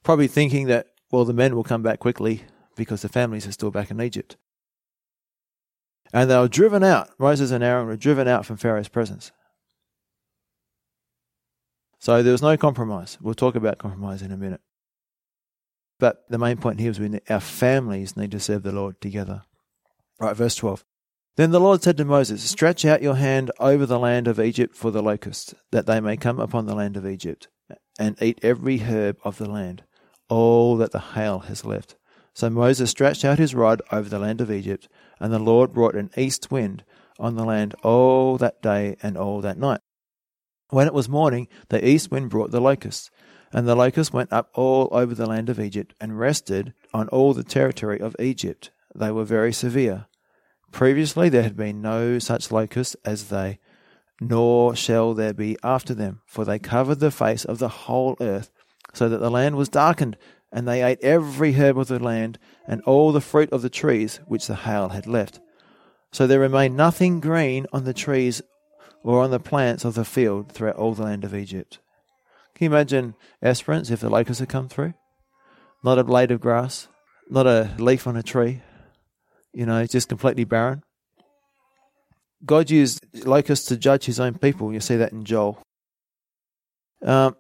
[0.04, 2.44] Probably thinking that, well, the men will come back quickly
[2.76, 4.38] because the families are still back in Egypt.
[6.14, 7.10] And they were driven out.
[7.20, 9.32] Moses and Aaron were driven out from Pharaoh's presence.
[12.02, 13.20] So there was no compromise.
[13.22, 14.62] We'll talk about compromise in a minute.
[16.00, 19.44] But the main point here is we our families need to serve the Lord together.
[20.20, 20.84] Right, verse 12.
[21.38, 24.76] Then the Lord said to Moses, Stretch out your hand over the land of Egypt
[24.76, 27.50] for the locusts, that they may come upon the land of Egypt,
[28.00, 29.84] and eat every herb of the land,
[30.28, 31.98] all that the hail has left.
[32.34, 35.96] So Moses stretched out his rod over the land of Egypt, and the Lord brought
[35.96, 36.84] an east wind
[37.20, 39.82] on the land all that day and all that night.
[40.72, 43.12] When it was morning, the east wind brought the locusts,
[43.52, 47.34] and the locusts went up all over the land of Egypt and rested on all
[47.34, 48.72] the territory of Egypt.
[48.96, 50.06] They were very severe.
[50.72, 53.60] Previously there had been no such locusts as they,
[54.22, 58.50] nor shall there be after them, for they covered the face of the whole earth,
[58.94, 60.16] so that the land was darkened,
[60.54, 64.22] and they ate every herb of the land and all the fruit of the trees
[64.26, 65.42] which the hail had left.
[66.14, 68.42] So there remained nothing green on the trees
[69.04, 71.80] or on the plants of the field throughout all the land of Egypt.
[72.56, 74.94] Can you imagine Esperance if the locusts had come through?
[75.84, 76.88] Not a blade of grass,
[77.30, 78.62] not a leaf on a tree,
[79.54, 80.84] you know, just completely barren.
[82.46, 84.74] God used locusts to judge his own people.
[84.74, 85.62] You see that in Joel.
[87.04, 87.36] Um,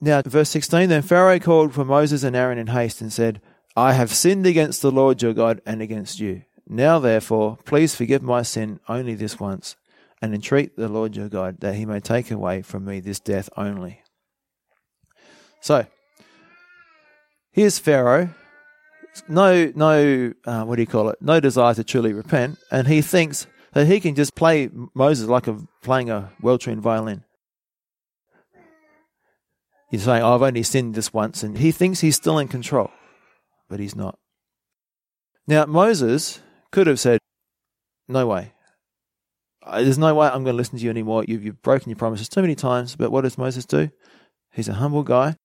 [0.00, 3.40] now, verse 16 Then Pharaoh called for Moses and Aaron in haste and said,
[3.76, 6.42] I have sinned against the Lord your God and against you.
[6.66, 9.76] Now, therefore, please forgive my sin only this once,
[10.22, 13.48] and entreat the Lord your God that he may take away from me this death
[13.56, 14.02] only.
[15.60, 15.86] So,
[17.52, 18.30] here's Pharaoh.
[19.28, 21.20] No, no, uh, what do you call it?
[21.20, 25.46] No desire to truly repent, and he thinks that he can just play Moses like
[25.46, 27.24] a, playing a well-tuned violin.
[29.90, 32.90] He's saying, oh, I've only sinned this once, and he thinks he's still in control,
[33.68, 34.18] but he's not.
[35.48, 37.18] Now, Moses could have said,
[38.06, 38.52] No way.
[39.62, 41.24] Uh, there's no way I'm going to listen to you anymore.
[41.26, 42.96] You've, you've broken your promises too many times.
[42.96, 43.90] But what does Moses do?
[44.52, 45.36] He's a humble guy,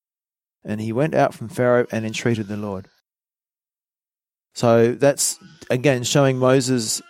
[0.64, 2.88] and he went out from Pharaoh and entreated the Lord.
[4.54, 5.38] So that's,
[5.70, 7.02] again, showing Moses'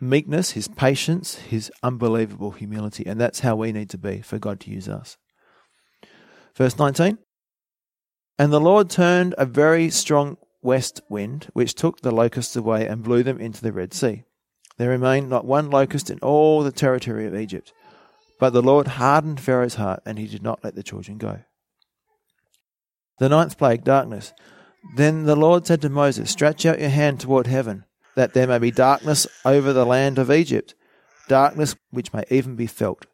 [0.00, 3.06] meekness, his patience, his unbelievable humility.
[3.06, 5.16] And that's how we need to be for God to use us.
[6.56, 7.18] Verse 19
[8.38, 13.04] And the Lord turned a very strong west wind, which took the locusts away and
[13.04, 14.24] blew them into the Red Sea.
[14.80, 17.74] There remained not one locust in all the territory of Egypt.
[18.38, 21.40] But the Lord hardened Pharaoh's heart, and he did not let the children go.
[23.18, 24.32] The ninth plague, darkness.
[24.96, 27.84] Then the Lord said to Moses, Stretch out your hand toward heaven,
[28.14, 30.74] that there may be darkness over the land of Egypt,
[31.28, 33.04] darkness which may even be felt.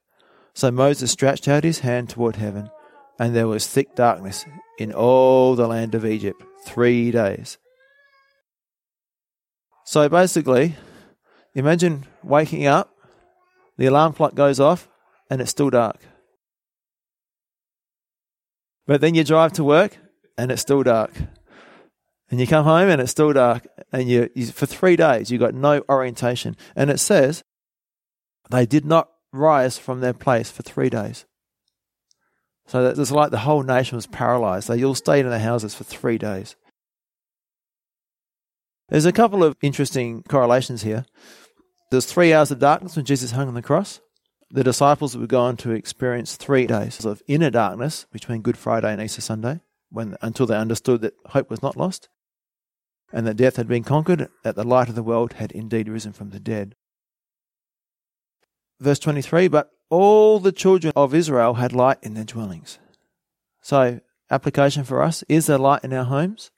[0.55, 2.71] So Moses stretched out his hand toward heaven,
[3.19, 4.45] and there was thick darkness
[4.79, 7.59] in all the land of Egypt three days.
[9.85, 10.77] So basically,
[11.57, 12.95] imagine waking up,
[13.77, 14.89] the alarm clock goes off,
[15.31, 16.01] and it's still dark.
[18.87, 19.99] But then you drive to work,
[20.39, 21.13] and it's still dark.
[22.31, 23.67] And you come home, and it's still dark.
[23.93, 26.57] And you, you for three days, you got no orientation.
[26.75, 27.43] And it says,
[28.51, 31.25] they did not rise from their place for three days.
[32.67, 34.69] So that it's like the whole nation was paralyzed.
[34.69, 36.57] They all stayed in their houses for three days.
[38.89, 41.07] There's a couple of interesting correlations here.
[41.97, 44.03] There's three hours of darkness when Jesus hung on the cross.
[44.51, 49.01] The disciples were going to experience three days of inner darkness between Good Friday and
[49.01, 52.11] Easter Sunday, when until they understood that hope was not lost,
[53.15, 56.13] and that death had been conquered, that the light of the world had indeed risen
[56.13, 56.75] from the dead.
[58.79, 62.79] Verse 23 But all the children of Israel had light in their dwellings.
[63.63, 66.51] So, application for us is there light in our homes?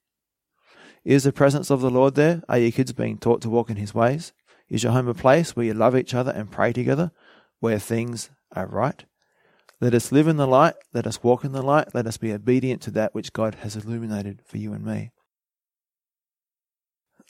[1.05, 2.43] Is the presence of the Lord there?
[2.49, 4.33] Are your kids being taught to walk in His ways?
[4.69, 7.11] Is your home a place where you love each other and pray together,
[7.61, 9.05] where things are right?
[9.81, 10.75] Let us live in the light.
[10.93, 11.95] Let us walk in the light.
[11.95, 15.13] Let us be obedient to that which God has illuminated for you and me.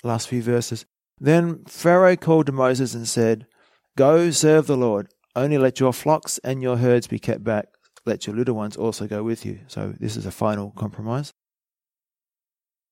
[0.03, 0.87] Last few verses.
[1.21, 3.47] Then Pharaoh called to Moses and said,
[3.97, 5.09] Go serve the Lord.
[5.37, 7.67] Only let your flocks and your herds be kept back.
[8.07, 9.61] Let your little ones also go with you.
[9.67, 11.35] So this is a final compromise.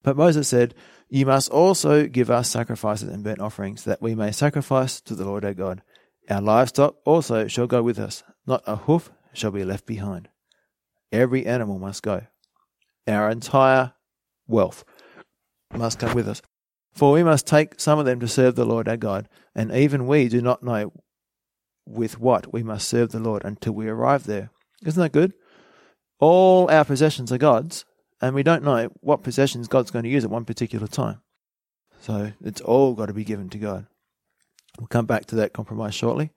[0.07, 0.73] But Moses said,
[1.09, 5.25] You must also give us sacrifices and burnt offerings, that we may sacrifice to the
[5.25, 5.83] Lord our God.
[6.31, 10.29] Our livestock also shall go with us, not a hoof shall be left behind.
[11.11, 12.25] Every animal must go.
[13.09, 13.95] Our entire
[14.47, 14.85] wealth
[15.75, 16.41] must come with us.
[16.95, 20.07] For we must take some of them to serve the Lord our God, and even
[20.07, 20.93] we do not know
[21.85, 24.51] with what we must serve the Lord until we arrive there.
[24.85, 25.33] Isn't that good?
[26.21, 27.85] All our possessions are God's,
[28.21, 31.21] and we don't know what possessions God's going to use at one particular time.
[32.01, 33.87] So it's all got to be given to God.
[34.79, 36.31] We'll come back to that compromise shortly.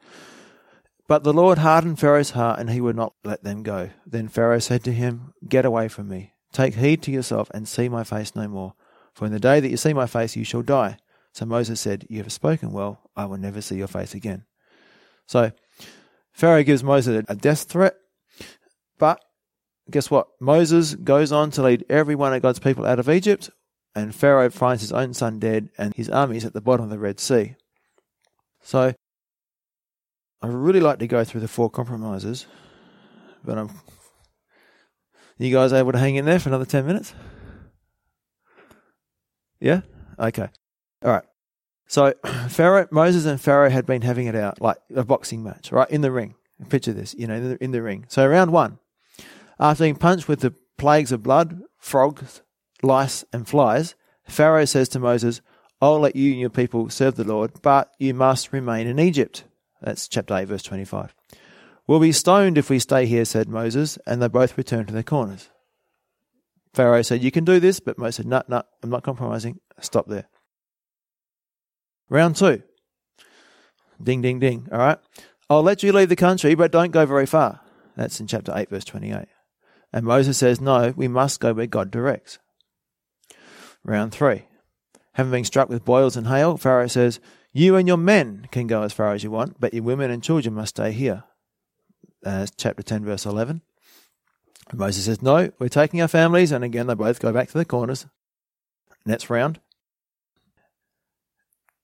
[1.08, 3.90] But the Lord hardened Pharaoh's heart, and he would not let them go.
[4.06, 6.34] Then Pharaoh said to him, Get away from me.
[6.54, 8.74] Take heed to yourself, and see my face no more.
[9.14, 10.98] For in the day that you see my face, you shall die.
[11.34, 13.10] So Moses said, You have spoken well.
[13.16, 14.46] I will never see your face again.
[15.26, 15.52] So
[16.32, 17.96] Pharaoh gives Moses a death threat,
[18.98, 19.20] but
[19.92, 20.28] guess what?
[20.40, 23.50] Moses goes on to lead every one of God's people out of Egypt,
[23.96, 26.90] and Pharaoh finds his own son dead, and his army is at the bottom of
[26.90, 27.56] the Red Sea.
[28.62, 28.94] So,
[30.42, 32.46] I really like to go through the four compromises,
[33.44, 33.70] but I'm.
[35.38, 37.14] You guys able to hang in there for another 10 minutes?
[39.62, 39.82] Yeah?
[40.20, 40.50] Okay.
[41.04, 41.24] All right.
[41.88, 42.14] So,
[42.50, 45.90] Pharaoh, Moses and Pharaoh had been having it out, like a boxing match, right?
[45.90, 46.36] In the ring.
[46.68, 48.06] Picture this, you know, in the, in the ring.
[48.10, 48.80] So, round one,
[49.60, 52.42] after being punched with the plagues of blood, frogs,
[52.82, 53.96] lice, and flies,
[54.28, 55.42] Pharaoh says to Moses,
[55.82, 59.44] I'll let you and your people serve the Lord, but you must remain in Egypt.
[59.82, 61.16] That's chapter 8, verse 25.
[61.88, 65.04] We'll be stoned if we stay here, said Moses, and they both returned to their
[65.04, 65.50] corners.
[66.74, 69.60] Pharaoh said, You can do this, but Moses said, No, no, I'm not compromising.
[69.80, 70.28] Stop there.
[72.10, 72.62] Round two.
[74.02, 74.68] Ding, ding, ding.
[74.72, 75.00] All right.
[75.50, 77.62] I'll let you leave the country, but don't go very far.
[77.96, 79.28] That's in chapter 8, verse 28.
[79.92, 82.40] And Moses says, No, we must go where God directs.
[83.84, 84.46] Round three.
[85.14, 87.20] Having been struck with boils and hail, Pharaoh says,
[87.52, 90.24] You and your men can go as far as you want, but your women and
[90.24, 91.24] children must stay here.
[92.26, 93.62] Uh, chapter 10, verse 11.
[94.70, 96.52] And Moses says, No, we're taking our families.
[96.52, 98.06] And again, they both go back to the corners.
[99.06, 99.60] Next round.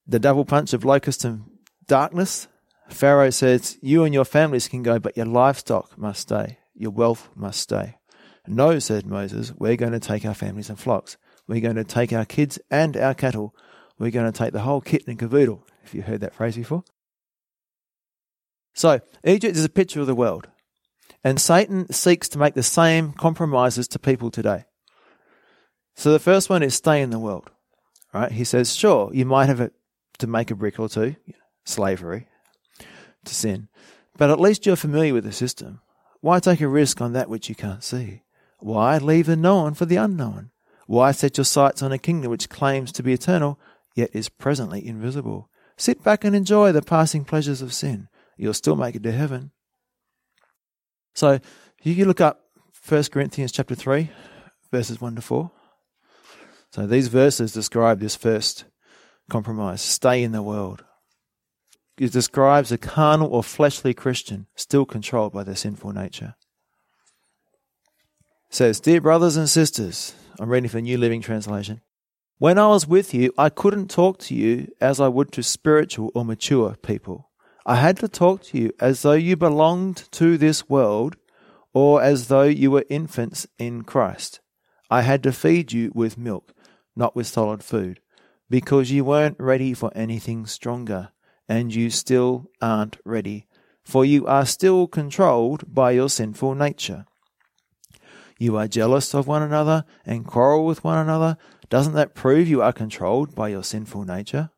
[0.06, 1.46] The double punch of locust and
[1.88, 2.48] darkness.
[2.90, 7.30] Pharaoh says, You and your families can go, but your livestock must stay your wealth
[7.36, 7.98] must stay.
[8.48, 11.18] No, said Moses, we're going to take our families and flocks.
[11.48, 13.56] We're going to take our kids and our cattle.
[13.98, 16.84] We're going to take the whole kit and caboodle, if you heard that phrase before.
[18.74, 20.48] So, Egypt is a picture of the world.
[21.24, 24.66] And Satan seeks to make the same compromises to people today.
[25.96, 27.50] So the first one is stay in the world.
[28.14, 28.32] Right?
[28.32, 29.72] He says, sure, you might have
[30.20, 31.16] to make a brick or two,
[31.66, 32.28] slavery,
[33.26, 33.68] to sin,
[34.18, 35.82] but at least you're familiar with the system.
[36.26, 38.24] Why take a risk on that which you can't see?
[38.58, 40.50] Why leave the known for the unknown?
[40.88, 43.60] Why set your sights on a kingdom which claims to be eternal,
[43.94, 45.52] yet is presently invisible?
[45.78, 48.08] Sit back and enjoy the passing pleasures of sin.
[48.38, 49.52] You'll still make it to heaven.
[51.14, 51.40] So
[51.84, 52.42] you can look up
[52.90, 54.10] 1 Corinthians chapter 3,
[54.72, 55.52] verses 1 to 4.
[56.72, 58.66] So these verses describe this first
[59.30, 60.86] compromise stay in the world
[61.98, 66.36] describes a carnal or fleshly Christian still controlled by their sinful nature.
[68.50, 71.82] It says, Dear brothers and sisters, I'm reading from the New Living Translation.
[72.38, 76.12] When I was with you, I couldn't talk to you as I would to spiritual
[76.14, 77.30] or mature people.
[77.66, 81.16] I had to talk to you as though you belonged to this world
[81.74, 84.42] or as though you were infants in Christ.
[84.90, 86.54] I had to feed you with milk,
[86.96, 88.02] not with solid food,
[88.50, 91.12] because you weren't ready for anything stronger
[91.48, 93.48] and you still aren't ready.
[93.84, 97.06] for you are still controlled by your sinful nature.
[98.40, 101.38] You are jealous of one another and quarrel with one another.
[101.70, 104.50] Doesn't that prove you are controlled by your sinful nature?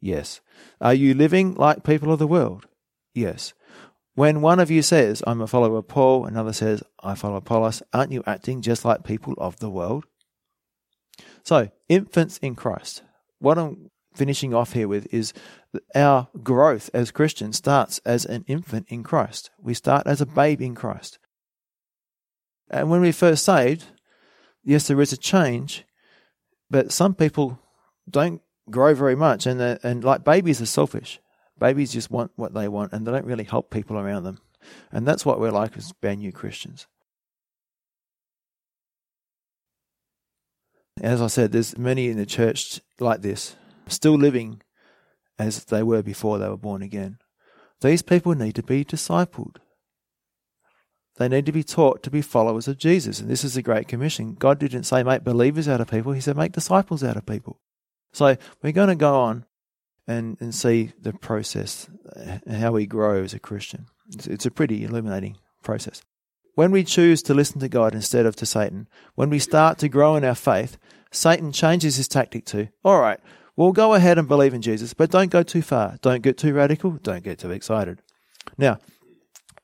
[0.00, 0.40] Yes.
[0.80, 2.66] Are you living like people of the world?
[3.14, 3.54] Yes.
[4.14, 7.82] When one of you says, I'm a follower of Paul, another says, I follow Apollos,
[7.92, 10.06] aren't you acting just like people of the world?
[11.44, 13.02] So, infants in Christ.
[13.38, 15.32] What I'm finishing off here with is
[15.94, 19.50] our growth as Christians starts as an infant in Christ.
[19.60, 21.18] We start as a babe in Christ.
[22.70, 23.84] And when we're first saved,
[24.64, 25.84] yes, there is a change,
[26.70, 27.60] but some people
[28.08, 31.20] don't grow very much, and uh, and like babies are selfish.
[31.58, 34.38] Babies just want what they want, and they don't really help people around them,
[34.90, 36.86] and that's what we're like as brand new Christians.
[41.00, 43.54] As I said, there's many in the church like this,
[43.88, 44.62] still living
[45.38, 47.18] as they were before they were born again.
[47.80, 49.56] These people need to be discipled.
[51.18, 53.20] They need to be taught to be followers of Jesus.
[53.20, 54.34] And this is the Great Commission.
[54.34, 57.60] God didn't say make believers out of people, He said make disciples out of people.
[58.12, 59.44] So we're going to go on
[60.06, 63.86] and, and see the process, uh, how we grow as a Christian.
[64.08, 66.02] It's, it's a pretty illuminating process.
[66.54, 69.88] When we choose to listen to God instead of to Satan, when we start to
[69.88, 70.78] grow in our faith,
[71.10, 73.20] Satan changes his tactic to, all right,
[73.56, 75.96] we'll go ahead and believe in Jesus, but don't go too far.
[76.02, 76.92] Don't get too radical.
[77.02, 78.02] Don't get too excited.
[78.58, 78.78] Now,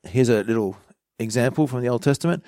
[0.03, 0.77] here's a little
[1.19, 2.43] example from the Old Testament.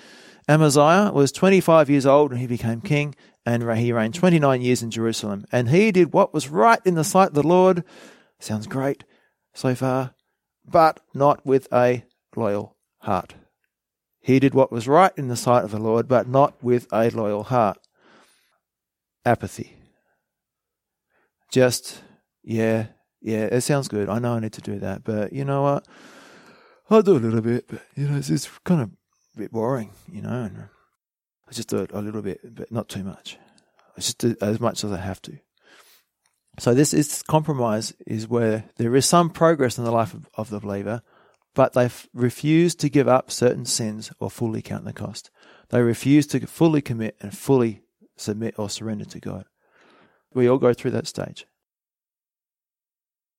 [0.48, 3.16] Amaziah was 25 years old when he became king,
[3.46, 5.46] and he reigned 29 years in Jerusalem.
[5.52, 7.84] And he did what was right in the sight of the Lord.
[8.39, 9.04] Sounds great
[9.54, 10.14] so far,
[10.66, 12.04] but not with a
[12.36, 13.36] loyal heart.
[14.20, 17.10] He did what was right in the sight of the Lord, but not with a
[17.12, 17.78] loyal heart.
[19.24, 19.78] Apathy.
[21.52, 22.02] Just,
[22.43, 22.88] yeah,
[23.22, 24.10] yeah, it sounds good.
[24.10, 25.88] I know I need to do that, but you know what?
[26.89, 28.89] I'll do a little bit, but you know, it's, it's kind of
[29.36, 30.43] a bit boring, you know.
[30.43, 30.70] And
[31.48, 33.38] I just do it a little bit, but not too much.
[33.98, 35.39] I just do as much as I have to.
[36.60, 40.50] So this is compromise is where there is some progress in the life of, of
[40.50, 41.02] the believer,
[41.54, 45.32] but they refuse to give up certain sins or fully count the cost.
[45.70, 47.82] They refuse to fully commit and fully
[48.18, 49.46] submit or surrender to God.
[50.34, 51.45] We all go through that stage.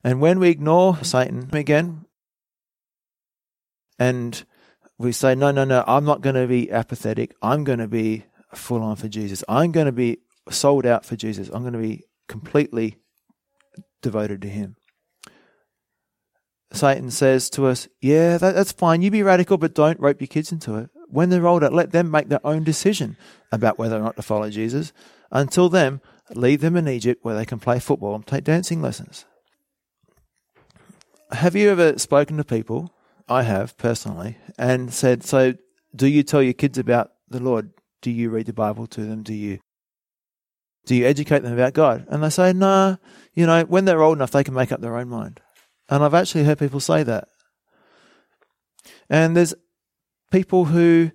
[0.05, 2.07] And when we ignore Satan again,
[3.99, 4.45] and
[4.99, 7.34] we say, no, no, no, I'm not going to be apathetic.
[7.43, 8.24] I'm going to be
[8.55, 9.43] full on for Jesus.
[9.49, 10.18] I'm going to be
[10.51, 11.49] sold out for Jesus.
[11.49, 12.99] I'm going to be completely
[14.03, 14.76] devoted to Him.
[16.72, 19.03] Satan says to us, yeah, that, that's fine.
[19.03, 20.91] You be radical, but don't rope your kids into it.
[21.09, 23.16] When they're older, let them make their own decision
[23.53, 24.93] about whether or not to follow Jesus.
[25.30, 26.01] Until then,
[26.35, 29.24] leave them in Egypt where they can play football and take dancing lessons.
[31.33, 32.93] Have you ever spoken to people
[33.29, 35.55] I have personally, and said, So,
[35.95, 37.70] do you tell your kids about the Lord?
[38.03, 39.22] Do you read the Bible to them?
[39.22, 39.59] Do you
[40.85, 42.07] do you educate them about God?
[42.09, 42.97] And they say, Nah,
[43.35, 45.41] you know, when they're old enough, they can make up their own mind.
[45.89, 47.29] And I've actually heard people say that.
[49.11, 49.55] And there's
[50.31, 51.11] people who,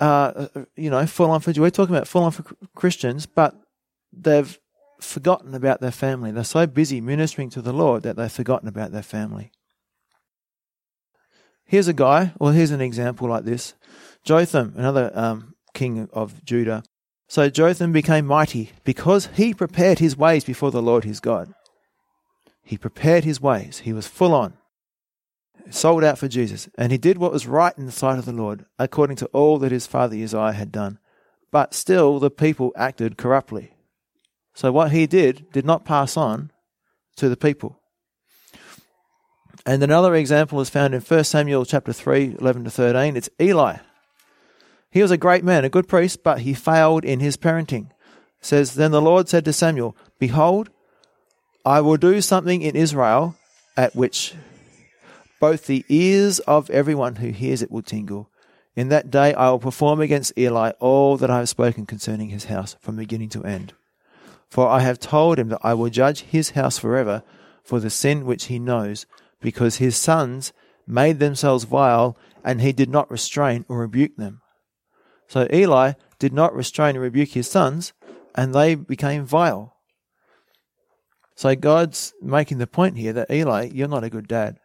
[0.00, 3.54] uh, you know, full on for, we're talking about full on for Christians, but
[4.12, 4.58] they've
[5.00, 6.30] forgotten about their family.
[6.30, 9.50] They're so busy ministering to the Lord that they've forgotten about their family.
[11.64, 13.74] Here's a guy, or here's an example like this
[14.24, 16.82] Jotham, another um, king of Judah.
[17.28, 21.54] So Jotham became mighty because he prepared his ways before the Lord his God.
[22.62, 23.78] He prepared his ways.
[23.80, 24.54] He was full on,
[25.70, 28.32] sold out for Jesus, and he did what was right in the sight of the
[28.32, 30.98] Lord, according to all that his father Uzziah had done.
[31.50, 33.72] But still, the people acted corruptly.
[34.54, 36.50] So what he did did not pass on
[37.16, 37.78] to the people.
[39.64, 43.16] And another example is found in 1 Samuel chapter 3, 11 to 13.
[43.16, 43.76] It's Eli.
[44.90, 47.90] He was a great man, a good priest, but he failed in his parenting.
[47.90, 50.68] It says, Then the Lord said to Samuel, Behold,
[51.64, 53.36] I will do something in Israel
[53.76, 54.34] at which
[55.40, 58.28] both the ears of everyone who hears it will tingle.
[58.74, 62.44] In that day I will perform against Eli all that I have spoken concerning his
[62.44, 63.74] house from beginning to end.
[64.52, 67.22] For I have told him that I will judge his house forever
[67.64, 69.06] for the sin which he knows,
[69.40, 70.52] because his sons
[70.86, 74.42] made themselves vile, and he did not restrain or rebuke them.
[75.26, 77.94] So Eli did not restrain or rebuke his sons,
[78.34, 79.74] and they became vile.
[81.34, 84.58] So God's making the point here that Eli, you're not a good dad.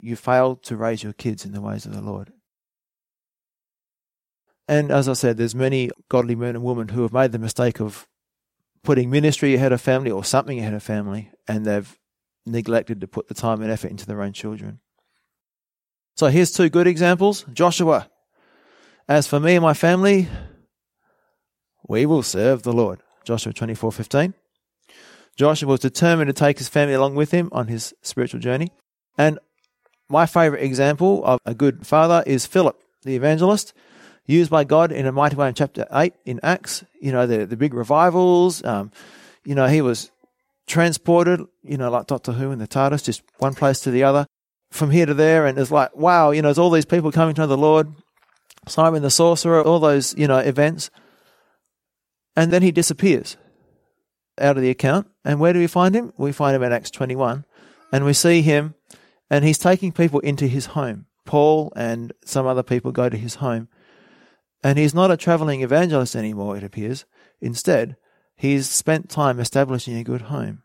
[0.00, 2.32] You failed to raise your kids in the ways of the Lord.
[4.66, 7.78] And as I said, there's many godly men and women who have made the mistake
[7.78, 8.08] of
[8.82, 11.98] putting ministry ahead of family or something ahead of family, and they've
[12.44, 14.80] neglected to put the time and effort into their own children.
[16.16, 17.44] So here's two good examples.
[17.52, 18.08] Joshua.
[19.08, 20.28] As for me and my family,
[21.88, 23.00] we will serve the Lord.
[23.24, 24.34] Joshua 24:15.
[25.36, 28.70] Joshua was determined to take his family along with him on his spiritual journey.
[29.16, 29.38] And
[30.08, 33.72] my favorite example of a good father is Philip, the evangelist,
[34.26, 36.84] used by God in a mighty way in chapter 8 in Acts.
[37.00, 38.64] You know, the, the big revivals.
[38.64, 38.90] Um,
[39.44, 40.10] you know, he was
[40.66, 44.26] transported, you know, like Doctor Who in the TARDIS, just one place to the other,
[44.70, 45.46] from here to there.
[45.46, 47.92] And it's like, wow, you know, there's all these people coming to know the Lord.
[48.68, 50.90] Simon the sorcerer, all those, you know, events.
[52.36, 53.36] And then he disappears
[54.40, 55.08] out of the account.
[55.24, 56.12] And where do we find him?
[56.16, 57.44] We find him in Acts 21.
[57.92, 58.74] And we see him,
[59.28, 61.06] and he's taking people into his home.
[61.26, 63.68] Paul and some other people go to his home.
[64.62, 67.04] And he's not a traveling evangelist anymore, it appears.
[67.40, 67.96] Instead,
[68.36, 70.62] he's spent time establishing a good home.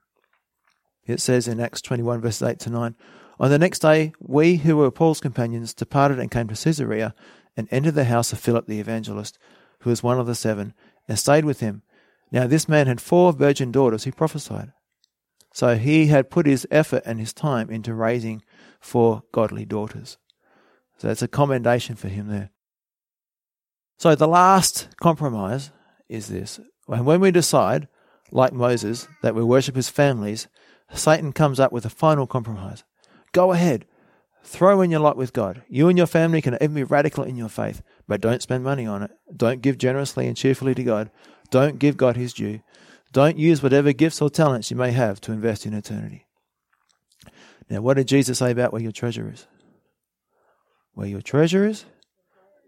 [1.05, 2.95] It says in Acts 21, verses 8 to 9
[3.39, 7.15] On the next day, we who were Paul's companions departed and came to Caesarea
[7.55, 9.39] and entered the house of Philip the evangelist,
[9.79, 10.73] who was one of the seven,
[11.07, 11.81] and stayed with him.
[12.31, 14.73] Now, this man had four virgin daughters who prophesied.
[15.53, 18.43] So he had put his effort and his time into raising
[18.79, 20.17] four godly daughters.
[20.97, 22.51] So that's a commendation for him there.
[23.97, 25.71] So the last compromise
[26.07, 26.59] is this.
[26.87, 27.87] And when we decide,
[28.31, 30.47] like Moses, that we worship his families,
[30.93, 32.83] Satan comes up with a final compromise.
[33.31, 33.85] Go ahead.
[34.43, 35.63] Throw in your lot with God.
[35.67, 38.85] You and your family can even be radical in your faith, but don't spend money
[38.85, 39.11] on it.
[39.35, 41.11] Don't give generously and cheerfully to God.
[41.49, 42.61] Don't give God his due.
[43.11, 46.25] Don't use whatever gifts or talents you may have to invest in eternity.
[47.69, 49.47] Now, what did Jesus say about where your treasure is?
[50.93, 51.85] Where your treasure is,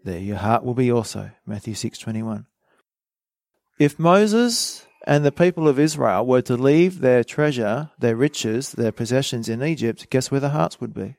[0.04, 1.30] there your heart will be also.
[1.46, 2.46] Matthew 6:21.
[3.78, 8.92] If Moses and the people of Israel were to leave their treasure, their riches, their
[8.92, 11.16] possessions in Egypt, guess where their hearts would be?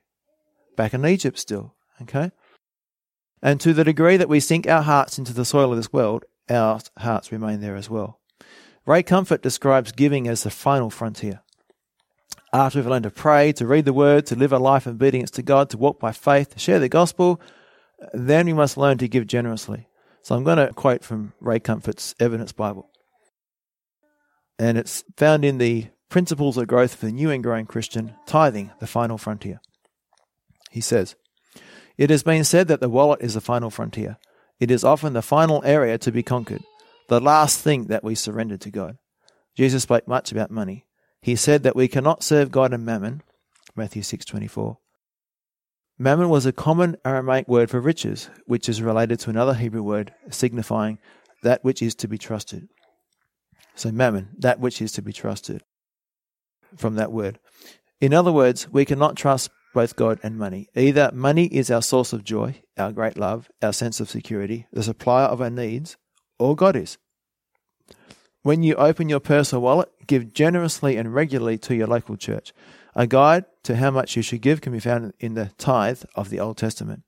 [0.77, 2.31] Back in Egypt still, okay?
[3.41, 6.25] And to the degree that we sink our hearts into the soil of this world,
[6.49, 8.19] our hearts remain there as well.
[8.85, 11.41] Ray Comfort describes giving as the final frontier.
[12.53, 15.31] After we've learned to pray, to read the word, to live a life in obedience
[15.31, 17.39] to God, to walk by faith, to share the gospel,
[18.13, 19.87] then we must learn to give generously.
[20.23, 22.89] So I'm going to quote from Ray Comfort's Evidence Bible.
[24.59, 28.71] And it's found in the Principles of Growth for the New and Growing Christian, Tithing,
[28.79, 29.61] the Final Frontier.
[30.69, 31.15] He says,
[31.97, 34.17] It has been said that the wallet is the final frontier.
[34.59, 36.63] It is often the final area to be conquered,
[37.09, 38.97] the last thing that we surrender to God.
[39.55, 40.85] Jesus spoke much about money.
[41.21, 43.21] He said that we cannot serve God and mammon,
[43.75, 44.77] Matthew 6:24.
[46.01, 50.11] Mammon was a common Aramaic word for riches, which is related to another Hebrew word
[50.31, 50.97] signifying
[51.43, 52.69] that which is to be trusted.
[53.75, 55.61] So mammon, that which is to be trusted
[56.75, 57.37] from that word.
[57.99, 60.69] In other words, we cannot trust both God and money.
[60.75, 64.81] Either money is our source of joy, our great love, our sense of security, the
[64.81, 65.97] supplier of our needs,
[66.39, 66.97] or God is.
[68.43, 72.53] When you open your purse or wallet, give generously and regularly to your local church.
[72.95, 76.29] A guide to how much you should give can be found in the tithe of
[76.29, 77.03] the Old Testament,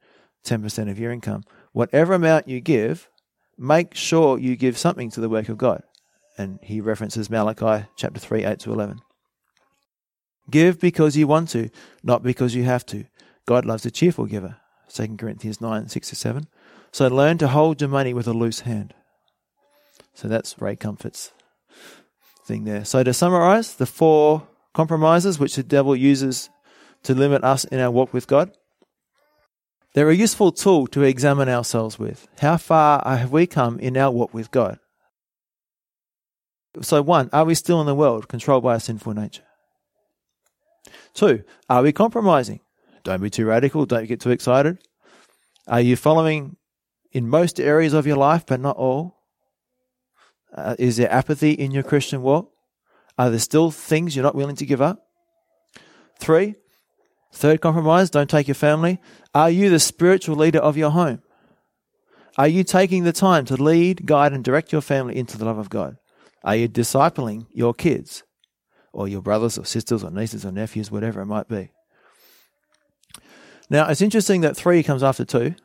[0.45, 1.43] 10% of your income.
[1.71, 3.09] Whatever amount you give,
[3.57, 5.81] make sure you give something to the work of God.
[6.38, 9.01] And he references Malachi chapter 3, 8 to 11.
[10.49, 11.69] Give because you want to,
[12.03, 13.05] not because you have to.
[13.45, 14.57] God loves a cheerful giver.
[14.93, 16.47] 2 Corinthians 9, 6 to 7.
[16.91, 18.93] So learn to hold your money with a loose hand.
[20.14, 21.32] So that's Ray Comfort's
[22.45, 22.86] thing there.
[22.86, 26.49] So to summarize, the four compromises which the devil uses
[27.03, 28.51] to limit us in our walk with God,
[29.93, 32.28] they're a useful tool to examine ourselves with.
[32.39, 34.80] How far have we come in our walk with God?
[36.82, 39.43] So, one, are we still in the world controlled by a sinful nature?
[41.14, 42.61] Two, are we compromising?
[43.03, 43.86] Don't be too radical.
[43.86, 44.80] Don't get too excited.
[45.68, 46.57] Are you following
[47.11, 49.12] in most areas of your life, but not all?
[50.53, 52.51] Uh, is there apathy in your Christian walk?
[53.17, 55.07] Are there still things you're not willing to give up?
[56.19, 56.55] Three,
[57.31, 58.99] third compromise, don't take your family.
[59.33, 61.21] Are you the spiritual leader of your home?
[62.37, 65.57] Are you taking the time to lead, guide, and direct your family into the love
[65.57, 65.97] of God?
[66.43, 68.23] Are you discipling your kids?
[68.93, 71.71] or your brothers or sisters or nieces or nephews, whatever it might be.
[73.69, 75.55] Now, it's interesting that three comes after two.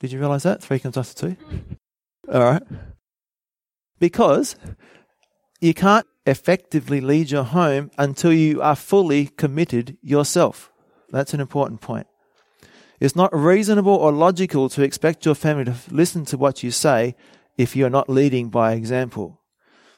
[0.00, 0.62] Did you realize that?
[0.62, 1.36] Three comes after two?
[2.30, 2.62] All right.
[4.04, 4.54] Because
[5.62, 10.70] you can't effectively lead your home until you are fully committed yourself.
[11.08, 12.06] That's an important point.
[13.00, 17.16] It's not reasonable or logical to expect your family to listen to what you say
[17.56, 19.40] if you're not leading by example.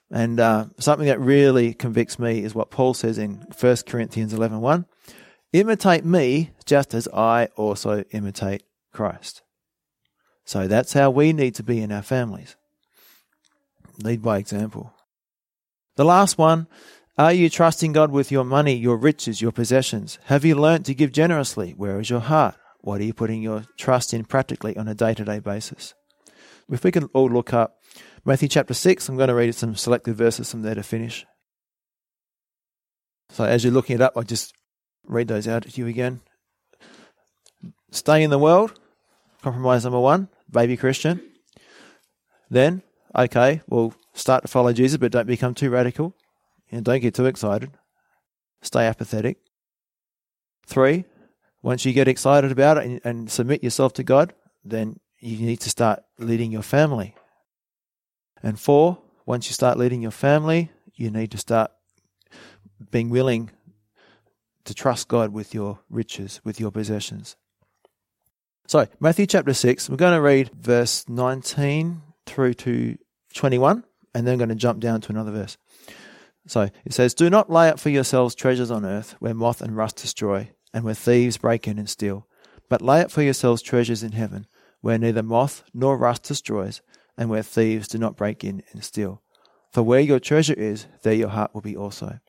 [0.09, 4.61] And uh, something that really convicts me is what Paul says in 1 Corinthians 11
[4.61, 4.87] 1.
[5.53, 9.43] Imitate me just as I also imitate Christ.
[10.45, 12.55] So that's how we need to be in our families.
[14.03, 14.93] Lead by example.
[15.97, 16.67] The last one
[17.19, 20.19] are you trusting God with your money, your riches, your possessions?
[20.27, 21.73] Have you learnt to give generously?
[21.73, 22.57] Where is your heart?
[22.83, 25.95] What are you putting your trust in practically on a day to day basis?
[26.71, 27.79] If we can all look up
[28.25, 31.25] Matthew chapter 6, I'm going to read some selected verses from there to finish.
[33.31, 34.53] So as you're looking it up, I'll just
[35.05, 36.21] read those out to you again.
[37.93, 38.79] Stay in the world,
[39.43, 41.23] compromise number one, baby Christian.
[42.51, 42.83] Then,
[43.17, 46.15] okay, we'll start to follow Jesus, but don't become too radical.
[46.71, 47.71] And don't get too excited.
[48.63, 49.39] Stay apathetic.
[50.67, 51.05] Three,
[51.63, 55.61] once you get excited about it and, and submit yourself to God, then you need
[55.61, 57.15] to start leading your family.
[58.43, 61.71] And four, once you start leading your family, you need to start
[62.91, 63.51] being willing
[64.65, 67.37] to trust God with your riches, with your possessions.
[68.67, 72.99] So, Matthew chapter 6, we're going to read verse 19 through to
[73.37, 73.85] 21,
[74.15, 75.57] and then I'm going to jump down to another verse.
[76.47, 79.77] So it says, Do not lay up for yourselves treasures on earth, where moth and
[79.77, 82.27] rust destroy, and where thieves break in and steal.
[82.69, 84.47] But lay up for yourselves treasures in heaven,
[84.81, 86.83] where neither moth nor rust destroys,
[87.17, 89.23] and where thieves do not break in and steal.
[89.73, 92.21] For where your treasure is, there your heart will be also.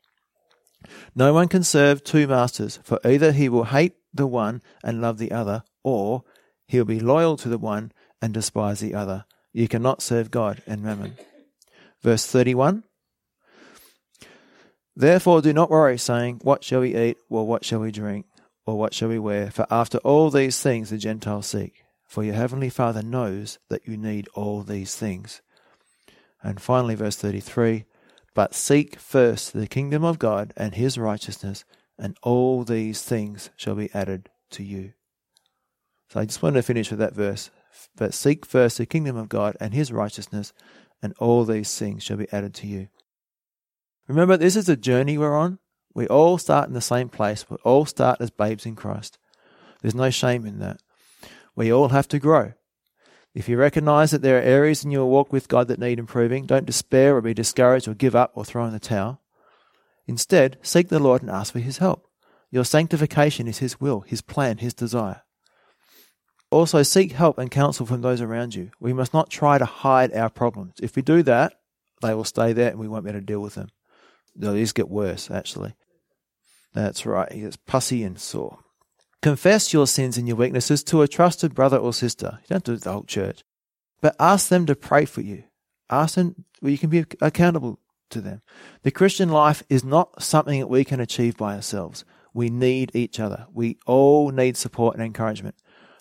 [1.16, 5.18] No one can serve two masters, for either he will hate the one and love
[5.18, 6.24] the other, or
[6.68, 7.91] he will be loyal to the one
[8.22, 9.26] and despise the other.
[9.58, 11.18] You cannot serve God and mammon.
[12.03, 12.84] Verse 31
[14.95, 18.28] Therefore do not worry, saying, What shall we eat, or what shall we drink,
[18.68, 19.49] or what shall we wear?
[19.49, 21.84] For after all these things the Gentiles seek.
[22.05, 25.41] For your heavenly Father knows that you need all these things.
[26.43, 27.86] And finally, verse 33
[28.36, 31.66] But seek first the kingdom of God and his righteousness,
[31.97, 34.93] and all these things shall be added to you.
[36.10, 37.49] So I just wanted to finish with that verse.
[37.96, 40.54] But seek first the kingdom of God and his righteousness,
[41.02, 42.88] and all these things shall be added to you.
[44.08, 45.60] Remember, this is a journey we're on.
[45.94, 47.50] We all start in the same place.
[47.50, 49.18] We all start as babes in Christ.
[49.82, 50.82] There's no shame in that.
[51.56, 52.54] We all have to grow.
[53.34, 56.46] If you recognize that there are areas in your walk with God that need improving,
[56.46, 59.22] don't despair or be discouraged or give up or throw in the towel.
[60.08, 62.08] Instead, seek the Lord and ask for His help.
[62.50, 65.24] Your sanctification is His will, His plan, His desire.
[66.50, 68.72] Also, seek help and counsel from those around you.
[68.80, 70.76] We must not try to hide our problems.
[70.82, 71.54] If we do that,
[72.02, 73.70] they will stay there and we won't be able to deal with them.
[74.36, 75.76] They'll just get worse, actually.
[76.74, 77.32] That's right.
[77.32, 78.60] He gets pussy and sore.
[79.22, 82.39] Confess your sins and your weaknesses to a trusted brother or sister.
[82.43, 83.43] You don't do it the whole church.
[84.00, 85.43] But ask them to pray for you.
[85.89, 87.80] Ask them, well, you can be accountable
[88.12, 88.41] to them.
[88.84, 92.06] The Christian life is not something that we can achieve by ourselves.
[92.34, 93.48] We need each other.
[93.52, 95.56] We all need support and encouragement.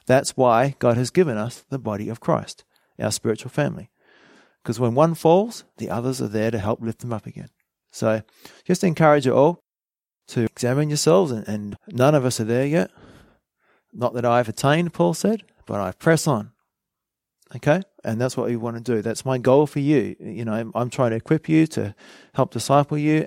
[0.06, 2.64] That's why God has given us the body of Christ,
[2.98, 3.90] our spiritual family.
[4.62, 7.50] Because when one falls, the others are there to help lift them up again.
[7.90, 8.22] So
[8.64, 9.60] just encourage you all
[10.28, 12.90] to examine yourselves, and, and none of us are there yet.
[13.92, 16.52] Not that I've attained, Paul said, but I press on.
[17.54, 17.82] Okay?
[18.04, 19.02] And that's what we want to do.
[19.02, 20.16] That's my goal for you.
[20.18, 21.94] You know, I'm trying to equip you to
[22.34, 23.26] help disciple you,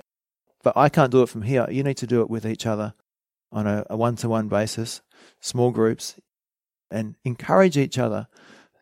[0.62, 1.66] but I can't do it from here.
[1.70, 2.94] You need to do it with each other
[3.50, 5.00] on a one to one basis,
[5.40, 6.16] small groups,
[6.90, 8.28] and encourage each other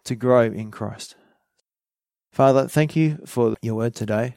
[0.04, 1.16] to grow in Christ.
[2.32, 4.36] Father, thank you for your word today.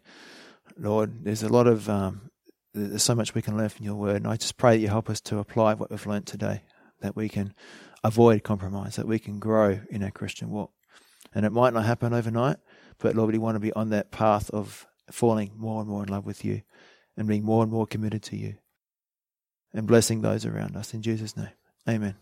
[0.78, 1.24] Lord.
[1.24, 2.32] There's a lot of, um,
[2.74, 4.18] there's so much we can learn from your word.
[4.18, 6.64] And I just pray that you help us to apply what we've learnt today,
[7.02, 7.54] that we can
[8.04, 10.72] avoid compromise, that we can grow in our Christian walk.
[11.34, 12.58] And it might not happen overnight,
[13.00, 16.10] but Lord, we want to be on that path of falling more and more in
[16.10, 16.62] love with you
[17.16, 18.56] and being more and more committed to you
[19.74, 20.94] and blessing those around us.
[20.94, 21.52] In Jesus' name,
[21.88, 22.16] amen.